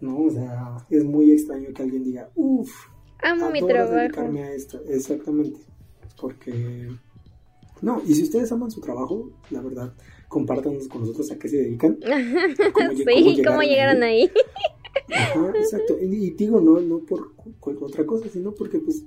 ¿no? 0.00 0.22
O 0.22 0.30
sea, 0.30 0.76
es 0.90 1.04
muy 1.04 1.30
extraño 1.32 1.72
que 1.74 1.82
alguien 1.82 2.04
diga, 2.04 2.30
uff, 2.34 2.70
Amo 3.22 3.50
mi 3.50 3.60
trabajo. 3.66 3.94
dedicarme 3.94 4.44
a 4.44 4.52
esto, 4.52 4.80
exactamente, 4.86 5.60
porque... 6.20 6.88
No, 7.80 8.02
y 8.06 8.14
si 8.14 8.24
ustedes 8.24 8.50
aman 8.52 8.70
su 8.70 8.80
trabajo, 8.80 9.30
la 9.50 9.60
verdad, 9.62 9.94
compártanos 10.28 10.88
con 10.88 11.02
nosotros 11.02 11.30
a 11.30 11.38
qué 11.38 11.48
se 11.48 11.58
dedican. 11.58 11.98
cómo 12.74 12.90
sí, 12.96 13.42
¿cómo 13.44 13.62
llegaron 13.62 14.02
ahí? 14.02 14.30
Ajá, 15.14 15.52
exacto. 15.56 15.96
Y, 16.00 16.30
digo, 16.30 16.60
no, 16.60 16.80
no 16.80 16.98
por 16.98 17.32
otra 17.82 18.04
cosa, 18.04 18.28
sino 18.28 18.52
porque 18.52 18.78
pues 18.80 19.04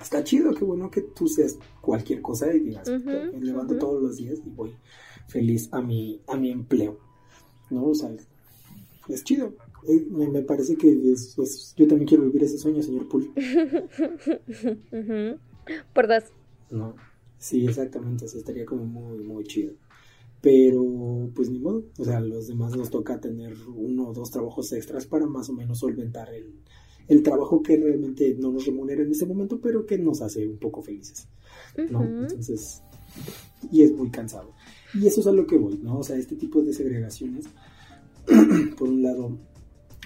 está 0.00 0.24
chido, 0.24 0.54
qué 0.54 0.64
bueno 0.64 0.90
que 0.90 1.02
tú 1.02 1.28
seas 1.28 1.58
cualquier 1.82 2.22
cosa 2.22 2.52
y 2.54 2.60
digas, 2.60 2.88
me 2.88 3.40
levanto 3.40 3.76
todos 3.76 4.02
los 4.02 4.16
días 4.16 4.38
y 4.44 4.48
voy 4.50 4.74
feliz 5.28 5.68
a 5.72 5.80
mi, 5.82 6.20
a 6.26 6.36
mi 6.36 6.50
empleo. 6.50 6.98
¿No? 7.70 7.86
O 7.88 7.94
sea, 7.94 8.10
es 9.08 9.24
chido. 9.24 9.54
Eh, 9.86 10.06
Me, 10.10 10.28
me 10.28 10.40
parece 10.42 10.76
que 10.76 10.88
es, 11.12 11.38
es- 11.38 11.74
yo 11.76 11.86
también 11.86 12.08
quiero 12.08 12.24
vivir 12.24 12.42
ese 12.44 12.56
sueño, 12.58 12.82
señor 12.82 13.06
Pool. 13.08 13.30
Ujú. 14.92 15.38
Por 15.92 16.08
dos. 16.08 16.24
¿No? 16.74 16.96
Sí, 17.38 17.66
exactamente, 17.66 18.24
eso 18.24 18.38
estaría 18.38 18.64
como 18.64 18.84
muy, 18.84 19.22
muy 19.22 19.44
chido. 19.44 19.74
Pero, 20.40 21.30
pues 21.34 21.48
ni 21.48 21.58
modo, 21.58 21.84
o 21.98 22.04
sea, 22.04 22.18
a 22.18 22.20
los 22.20 22.48
demás 22.48 22.76
nos 22.76 22.90
toca 22.90 23.20
tener 23.20 23.54
uno 23.74 24.08
o 24.08 24.12
dos 24.12 24.30
trabajos 24.30 24.72
extras 24.72 25.06
para 25.06 25.26
más 25.26 25.48
o 25.48 25.54
menos 25.54 25.78
solventar 25.78 26.32
el, 26.34 26.54
el 27.08 27.22
trabajo 27.22 27.62
que 27.62 27.76
realmente 27.76 28.34
no 28.38 28.52
nos 28.52 28.66
remunera 28.66 29.02
en 29.02 29.10
ese 29.10 29.26
momento, 29.26 29.60
pero 29.60 29.86
que 29.86 29.98
nos 29.98 30.20
hace 30.20 30.46
un 30.46 30.58
poco 30.58 30.82
felices, 30.82 31.28
¿no? 31.90 32.02
Entonces, 32.02 32.82
y 33.70 33.82
es 33.82 33.92
muy 33.92 34.10
cansado. 34.10 34.52
Y 34.94 35.06
eso 35.06 35.20
es 35.20 35.26
a 35.26 35.32
lo 35.32 35.46
que 35.46 35.56
voy, 35.56 35.78
¿no? 35.78 35.98
O 35.98 36.02
sea, 36.02 36.16
este 36.16 36.36
tipo 36.36 36.62
de 36.62 36.72
segregaciones, 36.72 37.46
por 38.78 38.88
un 38.88 39.02
lado, 39.02 39.38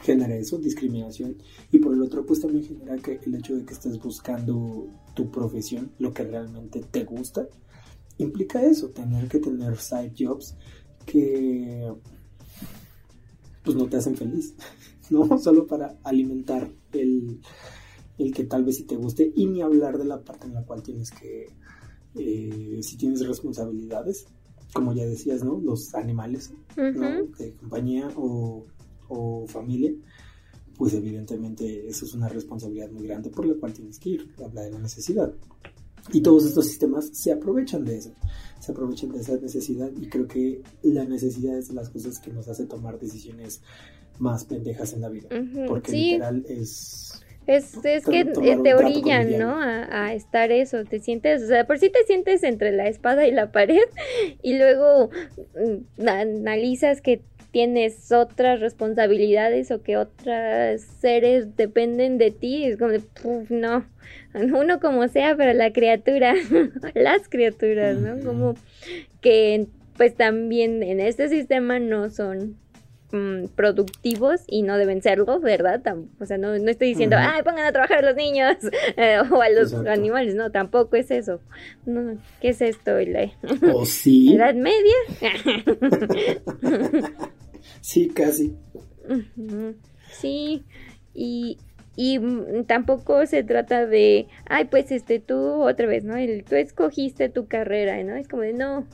genera 0.02 0.36
eso, 0.36 0.58
discriminación, 0.58 1.36
y 1.70 1.78
por 1.78 1.94
el 1.94 2.02
otro, 2.02 2.24
pues 2.24 2.40
también 2.40 2.64
genera 2.64 2.96
que 2.96 3.20
el 3.24 3.34
hecho 3.34 3.56
de 3.56 3.64
que 3.64 3.74
estés 3.74 4.00
buscando 4.00 4.88
tu 5.18 5.32
profesión, 5.32 5.90
lo 5.98 6.14
que 6.14 6.22
realmente 6.22 6.80
te 6.80 7.02
gusta, 7.02 7.48
implica 8.18 8.62
eso, 8.62 8.90
tener 8.90 9.26
que 9.26 9.40
tener 9.40 9.76
side 9.76 10.12
jobs 10.16 10.54
que 11.04 11.92
pues 13.64 13.76
no 13.76 13.88
te 13.88 13.96
hacen 13.96 14.16
feliz, 14.16 14.54
¿no? 15.10 15.36
Solo 15.38 15.66
para 15.66 15.98
alimentar 16.04 16.70
el, 16.92 17.40
el 18.16 18.32
que 18.32 18.44
tal 18.44 18.64
vez 18.64 18.76
si 18.76 18.84
te 18.84 18.94
guste 18.94 19.32
y 19.34 19.46
ni 19.46 19.60
hablar 19.60 19.98
de 19.98 20.04
la 20.04 20.22
parte 20.22 20.46
en 20.46 20.54
la 20.54 20.62
cual 20.62 20.84
tienes 20.84 21.10
que, 21.10 21.48
eh, 22.14 22.78
si 22.80 22.96
tienes 22.96 23.26
responsabilidades, 23.26 24.26
como 24.72 24.92
ya 24.92 25.04
decías, 25.04 25.42
¿no? 25.42 25.58
Los 25.58 25.96
animales, 25.96 26.52
¿no? 26.76 27.24
De 27.24 27.54
compañía 27.58 28.08
o, 28.14 28.66
o 29.08 29.48
familia, 29.48 29.92
pues 30.78 30.94
evidentemente 30.94 31.88
eso 31.88 32.06
es 32.06 32.14
una 32.14 32.28
responsabilidad 32.28 32.88
muy 32.90 33.08
grande 33.08 33.30
por 33.30 33.44
la 33.44 33.54
cual 33.54 33.72
tienes 33.72 33.98
que 33.98 34.10
ir, 34.10 34.30
habla 34.42 34.62
de 34.62 34.70
la 34.70 34.78
necesidad. 34.78 35.32
Y 36.12 36.22
todos 36.22 36.46
estos 36.46 36.66
sistemas 36.66 37.10
se 37.12 37.32
aprovechan 37.32 37.84
de 37.84 37.98
eso, 37.98 38.12
se 38.60 38.72
aprovechan 38.72 39.10
de 39.10 39.18
esa 39.18 39.36
necesidad 39.36 39.90
y 40.00 40.08
creo 40.08 40.28
que 40.28 40.62
la 40.82 41.04
necesidad 41.04 41.58
es 41.58 41.68
de 41.68 41.74
las 41.74 41.90
cosas 41.90 42.20
que 42.20 42.32
nos 42.32 42.48
hace 42.48 42.64
tomar 42.64 42.98
decisiones 42.98 43.60
más 44.20 44.44
pendejas 44.44 44.92
en 44.92 45.00
la 45.00 45.08
vida, 45.08 45.28
porque 45.66 45.92
literal 45.92 46.46
es... 46.48 47.12
Es, 47.46 47.82
es 47.82 48.04
que 48.04 48.26
te 48.26 48.74
orillan, 48.74 49.38
¿no? 49.38 49.58
A, 49.58 50.08
a, 50.08 50.12
estar 50.12 50.52
eso, 50.52 50.84
te 50.84 51.00
sientes, 51.00 51.42
o 51.42 51.46
sea, 51.46 51.66
por 51.66 51.78
si 51.78 51.88
te 51.88 52.04
sientes 52.04 52.42
entre 52.42 52.72
la 52.72 52.88
espada 52.88 53.26
y 53.26 53.32
la 53.32 53.52
pared 53.52 53.84
y 54.42 54.58
luego 54.58 55.08
mm, 55.54 56.06
analizas 56.06 57.00
que 57.00 57.22
tienes 57.58 58.12
otras 58.12 58.60
responsabilidades 58.60 59.72
o 59.72 59.82
que 59.82 59.96
otros 59.96 60.80
seres 61.00 61.56
dependen 61.56 62.16
de 62.16 62.30
ti, 62.30 62.66
es 62.66 62.76
como 62.76 62.92
de, 62.92 63.02
no, 63.48 63.84
uno 64.32 64.78
como 64.78 65.08
sea, 65.08 65.36
pero 65.36 65.52
la 65.54 65.72
criatura, 65.72 66.34
las 66.94 67.28
criaturas, 67.28 67.96
¿no? 67.96 68.24
Como 68.24 68.54
que 69.20 69.66
pues 69.96 70.14
también 70.14 70.84
en 70.84 71.00
este 71.00 71.28
sistema 71.28 71.80
no 71.80 72.10
son 72.10 72.56
mm, 73.10 73.46
productivos 73.56 74.42
y 74.46 74.62
no 74.62 74.78
deben 74.78 75.02
serlo, 75.02 75.40
¿verdad? 75.40 75.82
o 76.20 76.26
sea, 76.26 76.38
no, 76.38 76.56
no 76.56 76.70
estoy 76.70 76.90
diciendo, 76.90 77.16
ay, 77.18 77.42
pongan 77.42 77.66
a 77.66 77.72
trabajar 77.72 78.04
a 78.04 78.10
los 78.10 78.14
niños 78.14 78.54
eh, 78.96 79.18
o 79.32 79.42
a 79.42 79.50
los 79.50 79.74
animales, 79.74 80.36
no, 80.36 80.52
tampoco 80.52 80.94
es 80.94 81.10
eso. 81.10 81.40
No, 81.86 82.18
¿Qué 82.40 82.50
es 82.50 82.62
esto? 82.62 82.92
¿O 83.74 83.84
sí? 83.84 84.32
¿Edad 84.36 84.54
media? 84.54 84.94
Sí, 87.88 88.08
casi. 88.08 88.54
Sí, 90.10 90.64
y, 91.14 91.58
y 91.96 92.20
tampoco 92.66 93.24
se 93.26 93.42
trata 93.42 93.86
de, 93.86 94.28
ay, 94.46 94.66
pues 94.66 94.90
este, 94.92 95.20
tú 95.20 95.62
otra 95.62 95.86
vez, 95.86 96.04
¿no? 96.04 96.16
El, 96.16 96.44
tú 96.44 96.54
escogiste 96.56 97.30
tu 97.30 97.46
carrera, 97.46 98.02
¿no? 98.04 98.14
Es 98.14 98.28
como 98.28 98.42
de, 98.42 98.52
no, 98.52 98.86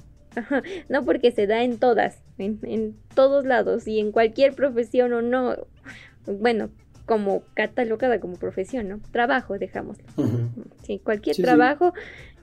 no 0.89 1.05
porque 1.05 1.33
se 1.33 1.47
da 1.47 1.65
en 1.65 1.79
todas, 1.79 2.23
en, 2.39 2.61
en 2.63 2.97
todos 3.15 3.45
lados 3.45 3.89
y 3.89 3.99
en 3.99 4.13
cualquier 4.13 4.55
profesión 4.55 5.13
o 5.13 5.23
no, 5.23 5.57
bueno, 6.27 6.71
como 7.05 7.43
catalogada 7.55 8.21
como 8.21 8.37
profesión, 8.37 8.89
¿no? 8.89 9.01
Trabajo, 9.11 9.59
dejámoslo. 9.59 10.05
Sí, 10.85 11.01
cualquier 11.01 11.37
trabajo 11.37 11.93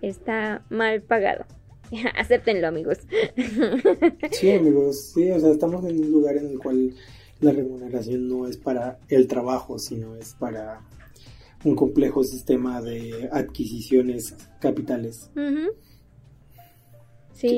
está 0.02 0.64
mal 0.70 1.02
pagado. 1.02 1.46
Acéptenlo, 2.15 2.67
amigos. 2.67 2.99
sí, 4.32 4.51
amigos, 4.51 5.12
sí, 5.13 5.30
o 5.32 5.39
sea, 5.39 5.51
estamos 5.51 5.86
en 5.86 5.99
un 5.99 6.12
lugar 6.12 6.38
en 6.38 6.47
el 6.51 6.60
cual 6.60 6.93
la 7.39 7.51
remuneración 7.51 8.27
no 8.27 8.47
es 8.47 8.58
para 8.58 8.99
el 9.10 9.27
trabajo, 9.27 9.80
sino 9.80 10.15
es 10.15 10.34
para 10.36 10.82
un 11.63 11.75
complejo 11.75 12.23
sistema 12.23 12.82
de 12.82 13.30
adquisiciones 13.32 14.36
capitales. 14.60 15.30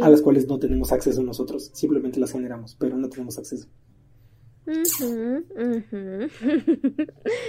A 0.02 0.10
las 0.10 0.22
cuales 0.22 0.48
no 0.48 0.60
tenemos 0.60 0.94
acceso 0.94 1.22
nosotros, 1.24 1.70
simplemente 1.74 2.18
las 2.20 2.32
generamos, 2.32 2.78
pero 2.80 2.96
no 2.96 3.10
tenemos 3.10 3.38
acceso. 3.38 3.68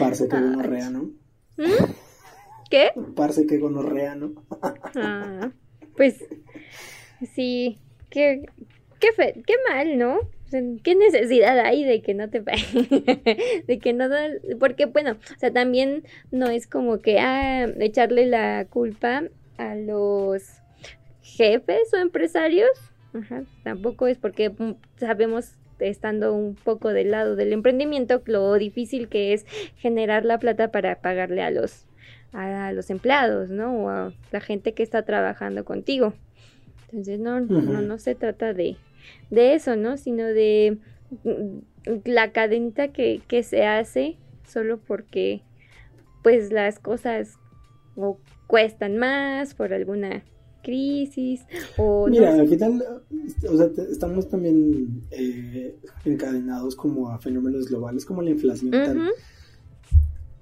Parece 0.01 0.29
que 0.29 0.41
gonorrea, 0.41 0.91
¿no? 0.91 1.13
¿Qué? 2.69 2.89
Parece 3.15 3.47
que 3.47 3.59
gonorrea, 3.59 4.17
¿no? 4.17 4.33
ah, 4.97 5.53
pues 5.97 6.25
sí, 7.35 7.79
qué, 8.11 8.47
qué, 9.01 9.55
mal, 9.69 9.99
¿no? 9.99 10.19
¿Qué 10.83 10.95
necesidad 10.95 11.59
hay 11.59 11.85
de 11.85 12.01
que 12.01 12.15
no 12.15 12.31
te 12.31 12.41
de 13.67 13.79
que 13.81 13.93
no 13.93 14.05
porque 14.61 14.87
bueno, 14.87 15.13
o 15.13 15.39
sea, 15.39 15.53
también 15.53 16.05
no 16.31 16.47
es 16.49 16.69
como 16.69 17.01
que 17.01 17.19
ah, 17.19 17.67
echarle 17.81 18.27
la 18.27 18.67
culpa 18.71 19.25
a 19.59 19.75
los 19.75 20.43
jefes 21.23 21.93
o 21.93 21.97
empresarios, 21.97 22.71
tampoco 23.65 24.07
es 24.07 24.19
porque 24.19 24.51
mm, 24.51 24.75
sabemos 24.97 25.55
estando 25.81 26.33
un 26.33 26.55
poco 26.55 26.93
del 26.93 27.11
lado 27.11 27.37
del 27.37 27.53
emprendimiento 27.53 28.23
lo 28.27 28.55
difícil 28.55 29.09
que 29.09 29.33
es 29.33 29.45
generar 29.77 30.25
la 30.25 30.39
plata 30.39 30.71
para 30.71 31.01
pagarle 31.01 31.43
a 31.43 31.51
los 31.51 31.87
a 32.35 32.73
los 32.73 32.91
empleados, 32.91 33.51
¿no? 33.51 33.75
O 33.75 33.89
a 33.89 34.13
la 34.33 34.41
gente 34.41 34.75
que 34.75 34.83
está 34.83 35.05
trabajando 35.05 35.65
contigo. 35.65 36.15
Entonces 36.89 37.21
no, 37.21 37.41
no, 37.41 37.81
no 37.81 37.99
se 37.99 38.15
trata 38.15 38.53
de, 38.53 38.77
de 39.31 39.55
eso, 39.55 39.77
¿no? 39.77 39.97
Sino 39.97 40.25
de 40.25 40.79
mm, 41.23 41.59
la 42.05 42.33
cadenita 42.33 42.89
que, 42.89 43.23
que 43.27 43.43
se 43.43 43.65
hace 43.67 44.17
solo 44.47 44.79
porque 44.79 45.43
pues 46.23 46.53
las 46.53 46.79
cosas 46.79 47.35
o 47.97 48.19
cuestan 48.47 48.97
más 48.97 49.55
por 49.55 49.73
alguna 49.73 50.25
crisis 50.63 51.43
o 51.77 52.09
mira 52.09 52.33
al 52.33 52.49
final 52.49 52.83
o 53.49 53.57
sea, 53.57 53.71
estamos 53.91 54.29
también 54.29 55.03
eh, 55.11 55.77
encadenados 56.05 56.75
como 56.75 57.11
a 57.11 57.19
fenómenos 57.19 57.69
globales 57.69 58.05
como 58.07 58.23
la 58.23 58.31
inflación 58.31 58.71
tan 58.71 59.09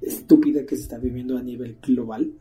estúpida 0.03 0.67
que 0.67 0.77
se 0.77 0.83
está 0.83 0.99
viviendo 0.99 1.37
a 1.37 1.43
nivel 1.43 1.79
global 1.83 2.33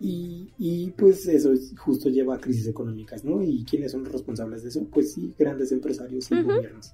Y, 0.00 0.52
y 0.58 0.90
pues 0.90 1.26
eso 1.28 1.52
justo 1.78 2.08
lleva 2.08 2.34
a 2.34 2.40
crisis 2.40 2.66
económicas, 2.66 3.24
¿no? 3.24 3.42
¿Y 3.42 3.64
quiénes 3.64 3.92
son 3.92 4.02
los 4.02 4.12
responsables 4.12 4.62
de 4.62 4.68
eso? 4.68 4.86
Pues 4.92 5.12
sí, 5.12 5.32
grandes 5.38 5.72
empresarios 5.72 6.30
y 6.30 6.42
gobiernos. 6.42 6.92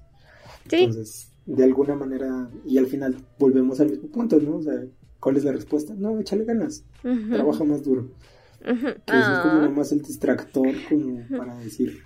Entonces, 0.69 1.31
de 1.45 1.63
alguna 1.63 1.95
manera, 1.95 2.49
y 2.65 2.77
al 2.77 2.85
final 2.85 3.15
volvemos 3.39 3.79
al 3.79 3.89
mismo 3.89 4.07
punto, 4.07 4.39
¿no? 4.39 4.57
O 4.57 4.61
sea, 4.61 4.85
¿cuál 5.19 5.37
es 5.37 5.43
la 5.43 5.51
respuesta? 5.51 5.93
No, 5.97 6.19
échale 6.19 6.45
ganas, 6.45 6.85
trabaja 7.01 7.63
más 7.63 7.83
duro. 7.83 8.07
Que 8.63 8.69
eso 8.71 9.33
es 9.33 9.39
como 9.39 9.55
ah. 9.55 9.61
nomás 9.63 9.91
el 9.91 10.01
distractor 10.01 10.73
como 10.87 11.21
para 11.35 11.57
decir... 11.57 12.03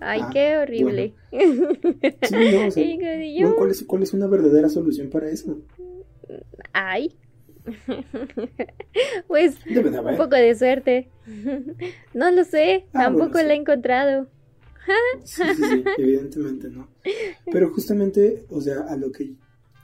Ay, 0.00 0.20
ah, 0.22 0.30
qué 0.32 0.58
horrible. 0.58 1.14
Sí, 2.22 2.36
no, 2.52 2.66
o 2.66 2.70
sea, 2.70 3.54
¿cuál, 3.56 3.70
es, 3.70 3.82
¿Cuál 3.84 4.02
es 4.02 4.12
una 4.14 4.26
verdadera 4.26 4.68
solución 4.68 5.10
para 5.10 5.28
eso? 5.28 5.58
Ay, 6.72 7.14
pues 9.28 9.56
un 9.66 10.16
poco 10.16 10.36
de 10.36 10.54
suerte. 10.54 11.10
No 12.14 12.30
lo 12.30 12.44
sé, 12.44 12.86
ah, 12.92 13.04
tampoco 13.04 13.42
la 13.42 13.52
he 13.52 13.56
encontrado. 13.56 14.28
sí, 15.24 15.42
sí, 15.54 15.84
evidentemente 15.98 16.70
no. 16.70 16.88
Pero 17.50 17.70
justamente, 17.70 18.46
o 18.50 18.60
sea, 18.60 18.82
a 18.88 18.96
lo 18.96 19.10
que 19.10 19.34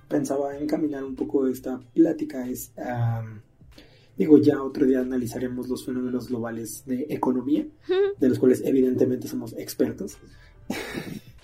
pensaba 0.09 0.57
encaminar 0.57 1.05
un 1.05 1.17
poco 1.17 1.47
esta 1.47 1.81
plática 1.95 2.47
es, 2.49 2.73
digo, 4.17 4.39
ya 4.39 4.63
otro 4.63 4.87
día 4.87 5.01
analizaremos 5.01 5.69
los 5.69 5.85
fenómenos 5.85 6.29
globales 6.29 6.85
de 6.87 7.07
economía, 7.09 7.67
de 8.19 8.29
los 8.29 8.39
cuales 8.39 8.63
evidentemente 8.65 9.29
somos 9.29 9.55
expertos. 9.59 10.19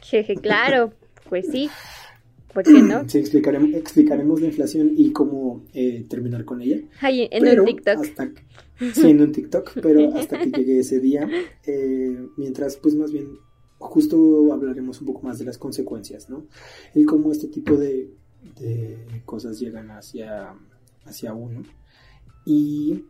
Jeje, 0.02 0.36
claro, 0.36 0.92
pues 1.28 1.46
sí. 1.50 1.68
¿Por 2.52 2.64
qué 2.64 2.82
no? 2.82 3.08
Sí, 3.08 3.18
explicaremos, 3.18 3.74
explicaremos 3.74 4.40
la 4.40 4.46
inflación 4.46 4.92
y 4.96 5.12
cómo 5.12 5.64
eh, 5.74 6.06
terminar 6.08 6.44
con 6.44 6.62
ella. 6.62 6.80
Ay, 7.00 7.28
en 7.30 7.60
un 7.60 7.66
TikTok. 7.66 8.04
sí, 8.94 9.10
en 9.10 9.20
un 9.20 9.32
TikTok, 9.32 9.72
pero 9.82 10.14
hasta 10.14 10.38
que 10.38 10.50
llegue 10.50 10.78
ese 10.80 10.98
día, 10.98 11.28
eh, 11.66 12.26
mientras 12.36 12.76
pues 12.76 12.94
más 12.94 13.12
bien 13.12 13.28
justo 13.78 14.52
hablaremos 14.52 15.00
un 15.00 15.06
poco 15.06 15.22
más 15.22 15.38
de 15.38 15.44
las 15.44 15.58
consecuencias, 15.58 16.28
¿no? 16.28 16.46
Y 16.94 17.04
cómo 17.04 17.32
este 17.32 17.48
tipo 17.48 17.76
de, 17.76 18.10
cosas 19.24 19.60
llegan 19.60 19.90
hacia, 19.90 20.54
hacia 21.04 21.32
uno. 21.34 21.62
Y 22.50 23.04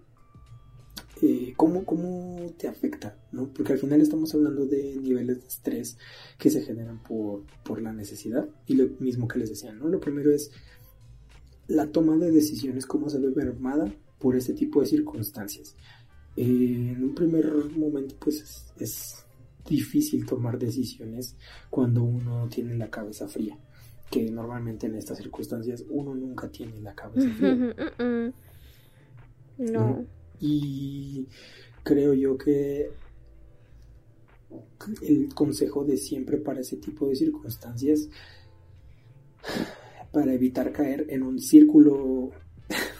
eh, 1.22 1.52
¿cómo, 1.56 1.84
¿cómo 1.84 2.52
te 2.58 2.66
afecta? 2.66 3.16
¿no? 3.30 3.46
Porque 3.52 3.72
al 3.74 3.78
final 3.78 4.00
estamos 4.00 4.34
hablando 4.34 4.66
de 4.66 4.96
niveles 4.96 5.40
de 5.40 5.46
estrés 5.46 5.96
que 6.36 6.50
se 6.50 6.62
generan 6.62 7.00
por, 7.04 7.44
por 7.62 7.80
la 7.80 7.92
necesidad 7.92 8.48
y 8.66 8.74
lo 8.74 8.88
mismo 8.98 9.28
que 9.28 9.38
les 9.38 9.50
decía, 9.50 9.72
¿no? 9.72 9.86
Lo 9.88 10.00
primero 10.00 10.34
es 10.34 10.50
la 11.68 11.86
toma 11.86 12.16
de 12.16 12.32
decisiones, 12.32 12.84
cómo 12.84 13.08
se 13.08 13.20
ve 13.20 13.30
mermada 13.30 13.94
por 14.18 14.34
este 14.34 14.54
tipo 14.54 14.80
de 14.80 14.88
circunstancias. 14.88 15.76
Eh, 16.34 16.94
en 16.96 17.04
un 17.04 17.14
primer 17.14 17.46
momento, 17.76 18.16
pues 18.18 18.72
es, 18.76 19.24
difícil 19.68 20.26
tomar 20.26 20.58
decisiones 20.58 21.36
cuando 21.70 22.02
uno 22.02 22.48
tiene 22.48 22.74
la 22.74 22.90
cabeza 22.90 23.28
fría, 23.28 23.56
que 24.10 24.30
normalmente 24.32 24.86
en 24.86 24.96
estas 24.96 25.18
circunstancias 25.18 25.84
uno 25.90 26.12
nunca 26.14 26.48
tiene 26.48 26.80
la 26.80 26.94
cabeza 26.94 27.28
fría. 27.36 27.74
No. 29.58 30.06
Y 30.40 31.26
creo 31.82 32.14
yo 32.14 32.38
que 32.38 32.90
el 35.02 35.34
consejo 35.34 35.84
de 35.84 35.96
siempre 35.96 36.38
para 36.38 36.60
ese 36.60 36.76
tipo 36.76 37.08
de 37.08 37.16
circunstancias 37.16 38.08
para 40.12 40.32
evitar 40.32 40.72
caer 40.72 41.06
en 41.10 41.22
un 41.22 41.38
círculo 41.38 42.30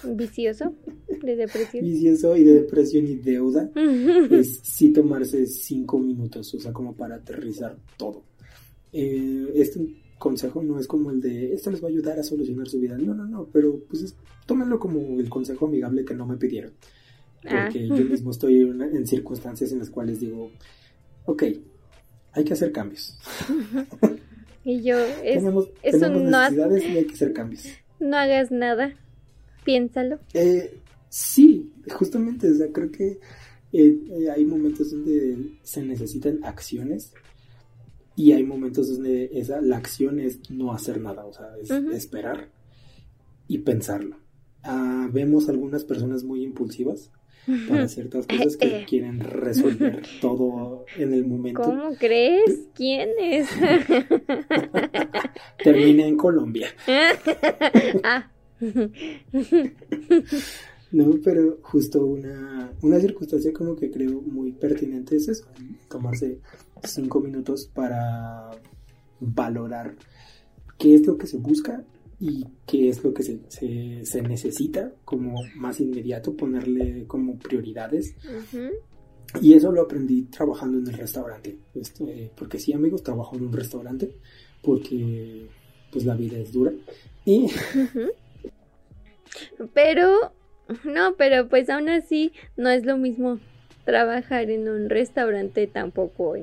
vicioso 0.05 0.75
de 1.23 1.37
depresión. 1.37 1.85
Vicioso 1.85 2.37
y 2.37 2.45
de 2.45 2.55
depresión 2.63 3.07
y 3.07 3.17
deuda 3.17 3.71
es 4.31 4.61
sí 4.63 4.93
tomarse 4.93 5.47
cinco 5.47 5.99
minutos, 5.99 6.53
o 6.55 6.61
sea, 6.61 6.73
como 6.73 6.95
para 6.95 7.17
aterrizar 7.17 7.77
todo. 7.97 8.23
Eh, 8.93 9.53
este 9.55 9.81
consejo 10.19 10.63
no 10.63 10.79
es 10.79 10.87
como 10.87 11.11
el 11.11 11.21
de 11.21 11.55
esto 11.55 11.71
les 11.71 11.83
va 11.83 11.87
a 11.87 11.91
ayudar 11.91 12.19
a 12.19 12.23
solucionar 12.23 12.69
su 12.69 12.81
vida. 12.81 12.97
No, 12.99 13.15
no, 13.15 13.27
no, 13.27 13.49
pero 13.53 13.81
pues 13.89 14.15
tómenlo 14.47 14.79
como 14.79 15.19
el 15.19 15.29
consejo 15.29 15.67
amigable 15.67 16.05
que 16.05 16.15
no 16.15 16.27
me 16.27 16.37
pidieron. 16.37 16.73
Ah. 17.45 17.65
Porque 17.65 17.87
yo 17.89 18.05
mismo 18.11 18.31
estoy 18.31 18.61
en, 18.61 19.07
circunstancias 19.07 19.73
en 19.73 19.79
las 19.79 19.91
cuales 19.91 20.21
digo, 20.21 20.51
ok, 21.25 21.45
hay 22.33 22.45
que 22.45 22.53
hacer 22.53 22.73
cambios. 22.73 23.17
Y 24.65 24.83
yo, 24.83 24.99
es, 24.99 25.37
tenemos, 25.37 25.69
necesidades 25.83 26.85
y 26.85 26.99
hay 26.99 27.05
que 27.05 27.15
hacer 27.15 27.33
cambios. 27.33 27.65
No 28.01 28.17
hagas 28.17 28.53
nada, 28.53 28.95
piénsalo. 29.65 30.21
Eh, 30.33 30.73
sí, 31.09 31.73
justamente, 31.91 32.49
o 32.49 32.55
sea, 32.55 32.69
creo 32.71 32.93
que 32.93 33.19
eh, 33.73 33.99
eh, 34.11 34.31
hay 34.31 34.45
momentos 34.45 34.93
donde 34.93 35.57
se 35.65 35.83
necesitan 35.83 36.39
acciones 36.45 37.13
y 38.19 38.33
hay 38.33 38.43
momentos 38.43 38.93
donde 38.93 39.31
esa, 39.33 39.61
la 39.61 39.77
acción 39.77 40.19
es 40.19 40.51
no 40.51 40.73
hacer 40.73 41.01
nada, 41.01 41.25
o 41.25 41.33
sea, 41.33 41.53
es 41.63 41.71
esperar 41.71 42.49
y 43.47 43.59
pensarlo. 43.59 44.17
Ah, 44.65 45.09
vemos 45.13 45.49
algunas 45.49 45.85
personas 45.85 46.25
muy 46.25 46.43
impulsivas 46.43 47.13
para 47.69 47.87
ciertas 47.87 48.27
cosas 48.27 48.57
que 48.57 48.81
eh. 48.81 48.87
quieren 48.89 49.21
resolver 49.21 50.03
todo 50.21 50.85
en 50.97 51.15
el 51.15 51.27
momento. 51.27 51.63
¿Cómo 51.63 51.95
crees? 51.95 52.67
¿Quién 52.75 53.11
es? 53.21 53.49
Termina 55.63 56.05
en 56.05 56.17
Colombia. 56.17 56.75
ah. 58.03 58.33
No, 60.91 61.11
pero 61.23 61.59
justo 61.63 62.05
una, 62.05 62.73
una 62.83 62.99
circunstancia 62.99 63.53
como 63.53 63.77
que 63.77 63.91
creo 63.91 64.23
muy 64.23 64.53
pertinente 64.53 65.17
es 65.17 65.29
eso, 65.29 65.45
tomarse 65.89 66.39
cinco 66.83 67.21
minutos 67.21 67.71
para 67.75 68.51
valorar 69.21 69.95
qué 70.79 70.95
es 70.95 71.07
lo 71.07 71.19
que 71.19 71.27
se 71.27 71.37
busca 71.37 71.85
y 72.21 72.45
qué 72.67 72.89
es 72.89 73.05
lo 73.05 73.13
que 73.13 73.23
se, 73.23 73.39
se, 74.05 74.23
necesita 74.23 74.93
como 75.05 75.41
más 75.57 75.81
inmediato, 75.81 76.35
ponerle 76.35 77.05
como 77.07 77.39
prioridades. 77.39 78.15
Y 79.41 79.53
eso 79.53 79.71
lo 79.71 79.83
aprendí 79.83 80.23
trabajando 80.23 80.79
en 80.79 80.87
el 80.89 80.95
restaurante. 80.95 81.59
Este, 81.75 82.31
porque 82.35 82.59
sí, 82.59 82.73
amigos, 82.73 83.03
trabajo 83.03 83.37
en 83.37 83.45
un 83.45 83.53
restaurante 83.53 84.11
porque 84.63 85.47
pues 85.93 86.05
la 86.05 86.17
vida 86.17 86.39
es 86.39 86.53
dura. 86.53 86.73
Y... 87.25 87.47
Pero, 89.75 90.33
no, 90.85 91.15
pero 91.17 91.49
pues 91.49 91.71
aún 91.71 91.89
así 91.89 92.33
no 92.57 92.71
es 92.71 92.85
lo 92.85 92.97
mismo 92.97 93.39
trabajar 93.85 94.51
en 94.51 94.69
un 94.69 94.91
restaurante 94.91 95.67
tampoco 95.67 96.37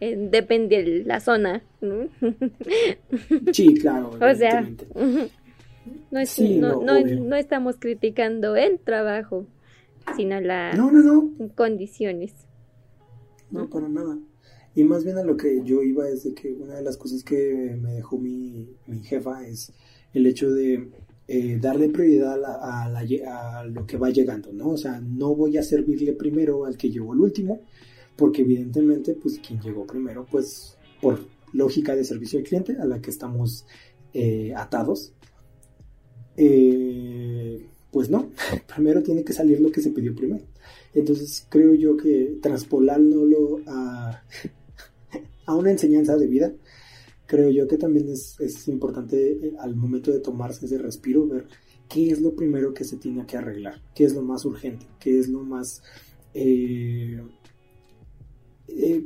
en 0.00 0.30
depende 0.30 0.82
de 0.82 1.04
la 1.04 1.20
zona. 1.20 1.62
Sí, 3.52 3.74
claro. 3.74 4.10
o 4.10 4.34
sea, 4.34 4.62
no, 6.10 7.00
no, 7.00 7.36
estamos 7.36 7.76
criticando 7.78 8.56
el 8.56 8.78
trabajo, 8.78 9.46
sino 10.16 10.40
las 10.40 10.78
condiciones. 11.54 12.34
No, 13.50 13.68
para 13.70 13.88
nada. 13.88 14.18
Y 14.74 14.84
más 14.84 15.04
bien 15.04 15.18
a 15.18 15.24
lo 15.24 15.36
que 15.36 15.62
yo 15.64 15.82
iba 15.82 16.08
es 16.08 16.24
de 16.24 16.34
que 16.34 16.52
una 16.52 16.76
de 16.76 16.82
las 16.82 16.96
cosas 16.96 17.24
que 17.24 17.76
me 17.80 17.92
dejó 17.94 18.18
mi, 18.18 18.68
mi 18.86 19.00
jefa 19.00 19.46
es 19.46 19.72
el 20.12 20.26
hecho 20.26 20.52
de 20.52 20.88
eh, 21.28 21.58
darle 21.60 21.90
prioridad 21.90 22.42
a, 22.42 22.84
a, 22.86 23.64
lo 23.64 23.86
que 23.86 23.98
va 23.98 24.08
llegando, 24.10 24.50
¿no? 24.52 24.70
O 24.70 24.76
sea, 24.78 24.98
no 25.00 25.34
voy 25.34 25.58
a 25.58 25.62
servirle 25.62 26.14
primero 26.14 26.64
al 26.64 26.76
que 26.76 26.90
llegó 26.90 27.12
el 27.12 27.20
último, 27.20 27.60
porque 28.18 28.42
evidentemente 28.42 29.14
pues 29.14 29.38
quien 29.38 29.60
llegó 29.60 29.86
primero 29.86 30.26
pues 30.28 30.76
por 31.00 31.20
lógica 31.52 31.94
de 31.94 32.04
servicio 32.04 32.40
al 32.40 32.44
cliente 32.44 32.76
a 32.78 32.84
la 32.84 33.00
que 33.00 33.10
estamos 33.10 33.64
eh, 34.12 34.52
atados 34.56 35.12
eh, 36.36 37.64
pues 37.92 38.10
no 38.10 38.30
primero 38.74 39.02
tiene 39.04 39.22
que 39.22 39.32
salir 39.32 39.60
lo 39.60 39.70
que 39.70 39.80
se 39.80 39.90
pidió 39.90 40.14
primero 40.16 40.44
entonces 40.94 41.46
creo 41.48 41.74
yo 41.74 41.96
que 41.96 42.38
transpolándolo 42.42 43.60
a, 43.68 44.24
a 45.46 45.54
una 45.54 45.70
enseñanza 45.70 46.16
de 46.16 46.26
vida 46.26 46.52
creo 47.28 47.50
yo 47.50 47.68
que 47.68 47.78
también 47.78 48.08
es, 48.08 48.66
importante 48.66 49.30
eh, 49.30 49.52
al 49.60 49.76
momento 49.76 50.10
de 50.10 50.18
tomarse 50.18 50.66
ese 50.66 50.78
respiro 50.78 51.28
ver 51.28 51.46
qué 51.88 52.10
es 52.10 52.20
lo 52.20 52.34
primero 52.34 52.74
que 52.74 52.82
se 52.82 52.96
tiene 52.96 53.24
que 53.26 53.36
arreglar 53.36 53.80
qué 53.94 54.04
es 54.04 54.14
lo 54.14 54.22
más 54.22 54.44
urgente 54.44 54.86
qué 54.98 55.20
es 55.20 55.28
lo 55.28 55.44
más 55.44 55.80
eh, 56.34 57.20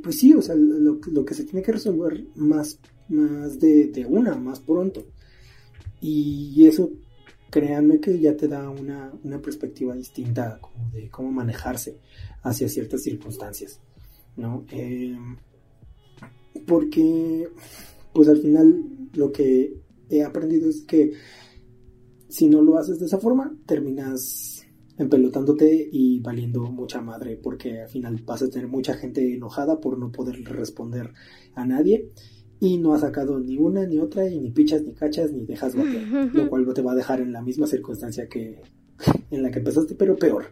pues 0.03 0.19
sí, 0.19 0.33
o 0.33 0.41
sea, 0.41 0.55
lo, 0.55 0.99
que 0.99 1.33
se 1.33 1.45
tiene 1.45 1.61
que 1.61 1.71
resolver 1.71 2.25
más, 2.35 2.79
más 3.09 3.59
de, 3.59 4.05
una, 4.07 4.35
más 4.35 4.59
pronto. 4.59 5.05
Y 6.01 6.67
eso, 6.67 6.91
créanme 7.49 7.99
que 7.99 8.19
ya 8.19 8.35
te 8.35 8.47
da 8.47 8.69
una, 8.69 9.11
perspectiva 9.41 9.95
distinta 9.95 10.59
como 10.59 10.91
de 10.91 11.09
cómo 11.09 11.31
manejarse 11.31 11.97
hacia 12.43 12.67
ciertas 12.67 13.03
circunstancias, 13.03 13.79
¿no? 14.35 14.65
Eh, 14.71 15.17
porque, 16.67 17.49
pues 18.13 18.27
al 18.29 18.37
final 18.37 19.09
lo 19.13 19.31
que 19.31 19.73
he 20.09 20.23
aprendido 20.23 20.69
es 20.69 20.81
que 20.81 21.13
si 22.29 22.47
no 22.49 22.61
lo 22.61 22.77
haces 22.77 22.99
de 22.99 23.05
esa 23.05 23.19
forma, 23.19 23.55
terminas 23.65 24.65
empelotándote 24.97 25.89
y 25.91 26.19
valiendo 26.19 26.61
mucha 26.63 27.01
madre, 27.01 27.39
porque 27.41 27.81
al 27.81 27.89
final 27.89 28.21
vas 28.25 28.43
a 28.43 28.49
tener 28.49 28.67
mucha 28.67 28.93
gente 28.93 29.33
enojada 29.33 29.79
por 29.79 29.97
no 29.97 30.11
poder 30.11 30.43
responder 30.43 31.13
a 31.55 31.65
nadie 31.65 32.11
y 32.59 32.77
no 32.77 32.93
has 32.93 33.01
sacado 33.01 33.39
ni 33.39 33.57
una 33.57 33.85
ni 33.85 33.99
otra 33.99 34.27
y 34.27 34.39
ni 34.39 34.51
pichas 34.51 34.83
ni 34.83 34.93
cachas 34.93 35.31
ni 35.31 35.45
dejas 35.45 35.75
batear, 35.75 36.33
lo 36.33 36.49
cual 36.49 36.65
te 36.73 36.81
va 36.81 36.93
a 36.93 36.95
dejar 36.95 37.21
en 37.21 37.33
la 37.33 37.41
misma 37.41 37.67
circunstancia 37.67 38.27
que 38.27 38.61
en 39.31 39.43
la 39.43 39.51
que 39.51 39.59
empezaste, 39.59 39.95
pero 39.95 40.15
peor, 40.15 40.45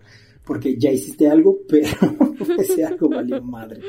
porque 0.45 0.77
ya 0.77 0.91
hiciste 0.91 1.29
algo, 1.29 1.59
pero 1.67 1.87
ese 2.59 2.83
algo 2.83 3.09
valió 3.09 3.41
madre. 3.41 3.81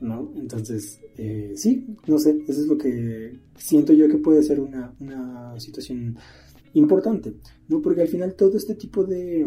¿No? 0.00 0.32
Entonces, 0.36 1.00
eh, 1.16 1.52
sí, 1.56 1.86
no 2.06 2.18
sé, 2.18 2.42
eso 2.46 2.60
es 2.60 2.66
lo 2.66 2.78
que 2.78 3.38
siento 3.56 3.92
yo 3.92 4.08
que 4.08 4.18
puede 4.18 4.42
ser 4.42 4.60
una, 4.60 4.94
una 5.00 5.58
situación 5.58 6.16
importante, 6.74 7.34
¿no? 7.68 7.80
Porque 7.80 8.02
al 8.02 8.08
final 8.08 8.34
todo 8.34 8.56
este 8.56 8.74
tipo 8.74 9.04
de 9.04 9.44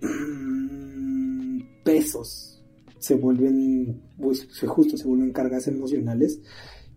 mm, 0.00 1.60
pesos 1.84 2.62
se 2.98 3.14
vuelven, 3.14 4.02
pues 4.18 4.46
justo, 4.66 4.96
se 4.96 5.06
vuelven 5.06 5.32
cargas 5.32 5.66
emocionales 5.68 6.40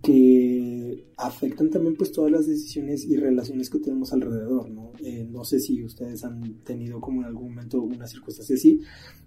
que 0.02 1.06
afectan 1.17 1.69
también 1.69 1.95
pues 1.95 2.12
todas 2.12 2.30
las 2.30 2.45
decisiones 2.45 3.06
y 3.06 3.15
relaciones 3.15 3.69
que 3.69 3.80
tenemos 3.80 4.12
alrededor, 4.12 4.69
¿no? 4.69 4.91
Eh, 5.02 5.26
no 5.32 5.45
sé 5.45 5.62
si 5.62 5.82
ustedes 5.82 6.26
han 6.26 6.60
tenido 6.63 6.99
como 6.99 7.21
en 7.21 7.28
algún 7.28 7.54
momento 7.54 7.82
una 7.82 8.06
circunstancia 8.06 8.56
así 8.56 8.82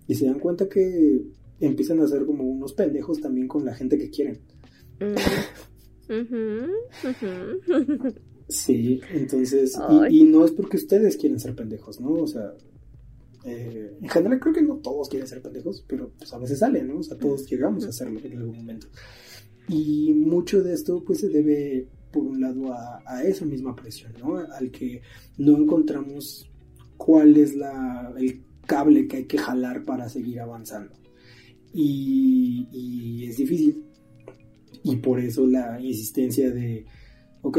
y 0.06 0.14
se 0.14 0.26
dan 0.26 0.38
cuenta 0.38 0.68
que 0.68 1.22
empiezan 1.60 2.00
a 2.00 2.08
ser 2.08 2.26
como 2.26 2.44
unos 2.44 2.74
pendejos 2.74 3.20
también 3.20 3.48
con 3.48 3.64
la 3.64 3.74
gente 3.74 3.98
que 3.98 4.10
quieren. 4.10 4.40
Mm. 5.00 5.14
Sí, 8.48 9.00
entonces, 9.10 9.76
y, 10.08 10.22
no 10.22 10.44
es 10.44 10.52
porque 10.52 10.76
ustedes 10.76 11.16
quieren 11.16 11.40
ser 11.40 11.56
pendejos, 11.56 12.00
¿no? 12.00 12.12
O 12.12 12.28
sea, 12.28 12.54
eh, 13.44 13.96
en 14.00 14.08
general 14.08 14.38
creo 14.38 14.54
que 14.54 14.62
no 14.62 14.76
todos 14.76 15.08
quieren 15.08 15.26
ser 15.26 15.42
pendejos, 15.42 15.84
pero 15.88 16.12
pues 16.16 16.32
a 16.32 16.38
veces 16.38 16.60
salen, 16.60 16.86
¿no? 16.86 16.98
O 16.98 17.02
sea, 17.02 17.18
todos 17.18 17.44
llegamos 17.50 17.84
a 17.84 17.88
hacerlo 17.88 18.20
en 18.20 18.38
algún 18.38 18.56
momento. 18.56 18.86
Y 19.68 20.14
mucho 20.14 20.62
de 20.62 20.74
esto 20.74 21.02
pues 21.04 21.20
se 21.20 21.28
debe, 21.28 21.88
por 22.12 22.22
un 22.22 22.40
lado, 22.40 22.72
a, 22.72 23.24
esa 23.24 23.44
misma 23.44 23.74
presión, 23.74 24.12
¿no? 24.20 24.36
Al 24.36 24.70
que 24.70 25.02
no 25.38 25.56
encontramos 25.56 26.48
cuál 26.96 27.36
es 27.36 27.56
la, 27.56 28.14
el 28.16 28.44
cable 28.64 29.08
que 29.08 29.16
hay 29.16 29.24
que 29.24 29.38
jalar 29.38 29.84
para 29.84 30.08
seguir 30.08 30.38
avanzando. 30.38 30.94
Y, 31.72 33.26
es 33.28 33.36
difícil. 33.36 33.84
Y 34.82 34.96
por 34.96 35.20
eso 35.20 35.46
la 35.46 35.80
insistencia 35.80 36.50
de, 36.50 36.86
ok, 37.42 37.58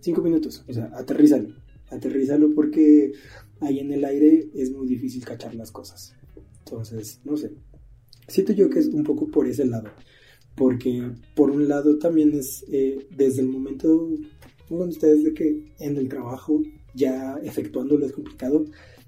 cinco 0.00 0.22
minutos, 0.22 0.64
o 0.68 0.72
sea, 0.72 0.90
aterrízalo, 0.94 1.54
aterrízalo 1.90 2.54
porque 2.54 3.12
ahí 3.60 3.78
en 3.80 3.92
el 3.92 4.04
aire 4.04 4.50
es 4.54 4.70
muy 4.70 4.86
difícil 4.86 5.24
cachar 5.24 5.54
las 5.54 5.70
cosas. 5.70 6.14
Entonces, 6.58 7.20
no 7.24 7.36
sé, 7.36 7.52
siento 8.26 8.52
yo 8.52 8.68
que 8.68 8.80
es 8.80 8.88
un 8.88 9.02
poco 9.02 9.26
por 9.28 9.48
ese 9.48 9.64
lado, 9.64 9.88
porque 10.54 11.10
por 11.34 11.50
un 11.50 11.68
lado 11.68 11.98
también 11.98 12.34
es 12.34 12.64
eh, 12.68 13.06
desde 13.16 13.40
el 13.42 13.48
momento, 13.48 14.10
pongan 14.68 14.90
ustedes 14.90 15.24
de 15.24 15.32
que 15.32 15.72
en 15.78 15.96
el 15.96 16.08
trabajo 16.08 16.62
ya 16.94 17.38
efectuándolo 17.42 18.04
es 18.04 18.12
complicado, 18.12 18.66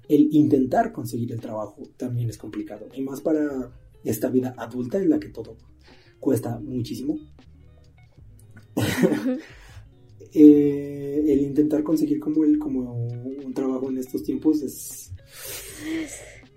el 0.09 0.29
intentar 0.31 0.91
conseguir 0.91 1.31
el 1.31 1.39
trabajo 1.39 1.83
también 1.97 2.29
es 2.29 2.37
complicado, 2.37 2.87
y 2.93 3.01
más 3.01 3.21
para 3.21 3.71
esta 4.03 4.29
vida 4.29 4.53
adulta 4.57 4.97
en 4.97 5.09
la 5.09 5.19
que 5.19 5.29
todo 5.29 5.57
cuesta 6.19 6.59
muchísimo. 6.59 7.19
Eh, 10.33 11.25
el 11.27 11.41
intentar 11.41 11.83
conseguir 11.83 12.17
como 12.21 12.45
el 12.45 12.57
como 12.57 13.05
un 13.05 13.53
trabajo 13.53 13.89
en 13.89 13.97
estos 13.97 14.23
tiempos 14.23 14.61
es 14.61 15.11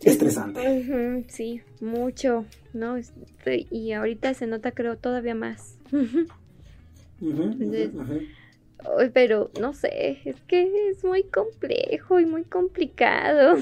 estresante. 0.00 1.24
sí, 1.28 1.60
mucho, 1.80 2.44
¿no? 2.72 2.96
Este, 2.96 3.66
y 3.72 3.90
ahorita 3.90 4.32
se 4.34 4.46
nota 4.46 4.70
creo 4.70 4.96
todavía 4.96 5.34
más. 5.34 5.76
pero 9.12 9.50
no 9.60 9.72
sé, 9.72 10.18
es 10.24 10.40
que 10.42 10.90
es 10.90 11.04
muy 11.04 11.24
complejo 11.24 12.20
y 12.20 12.26
muy 12.26 12.44
complicado. 12.44 13.56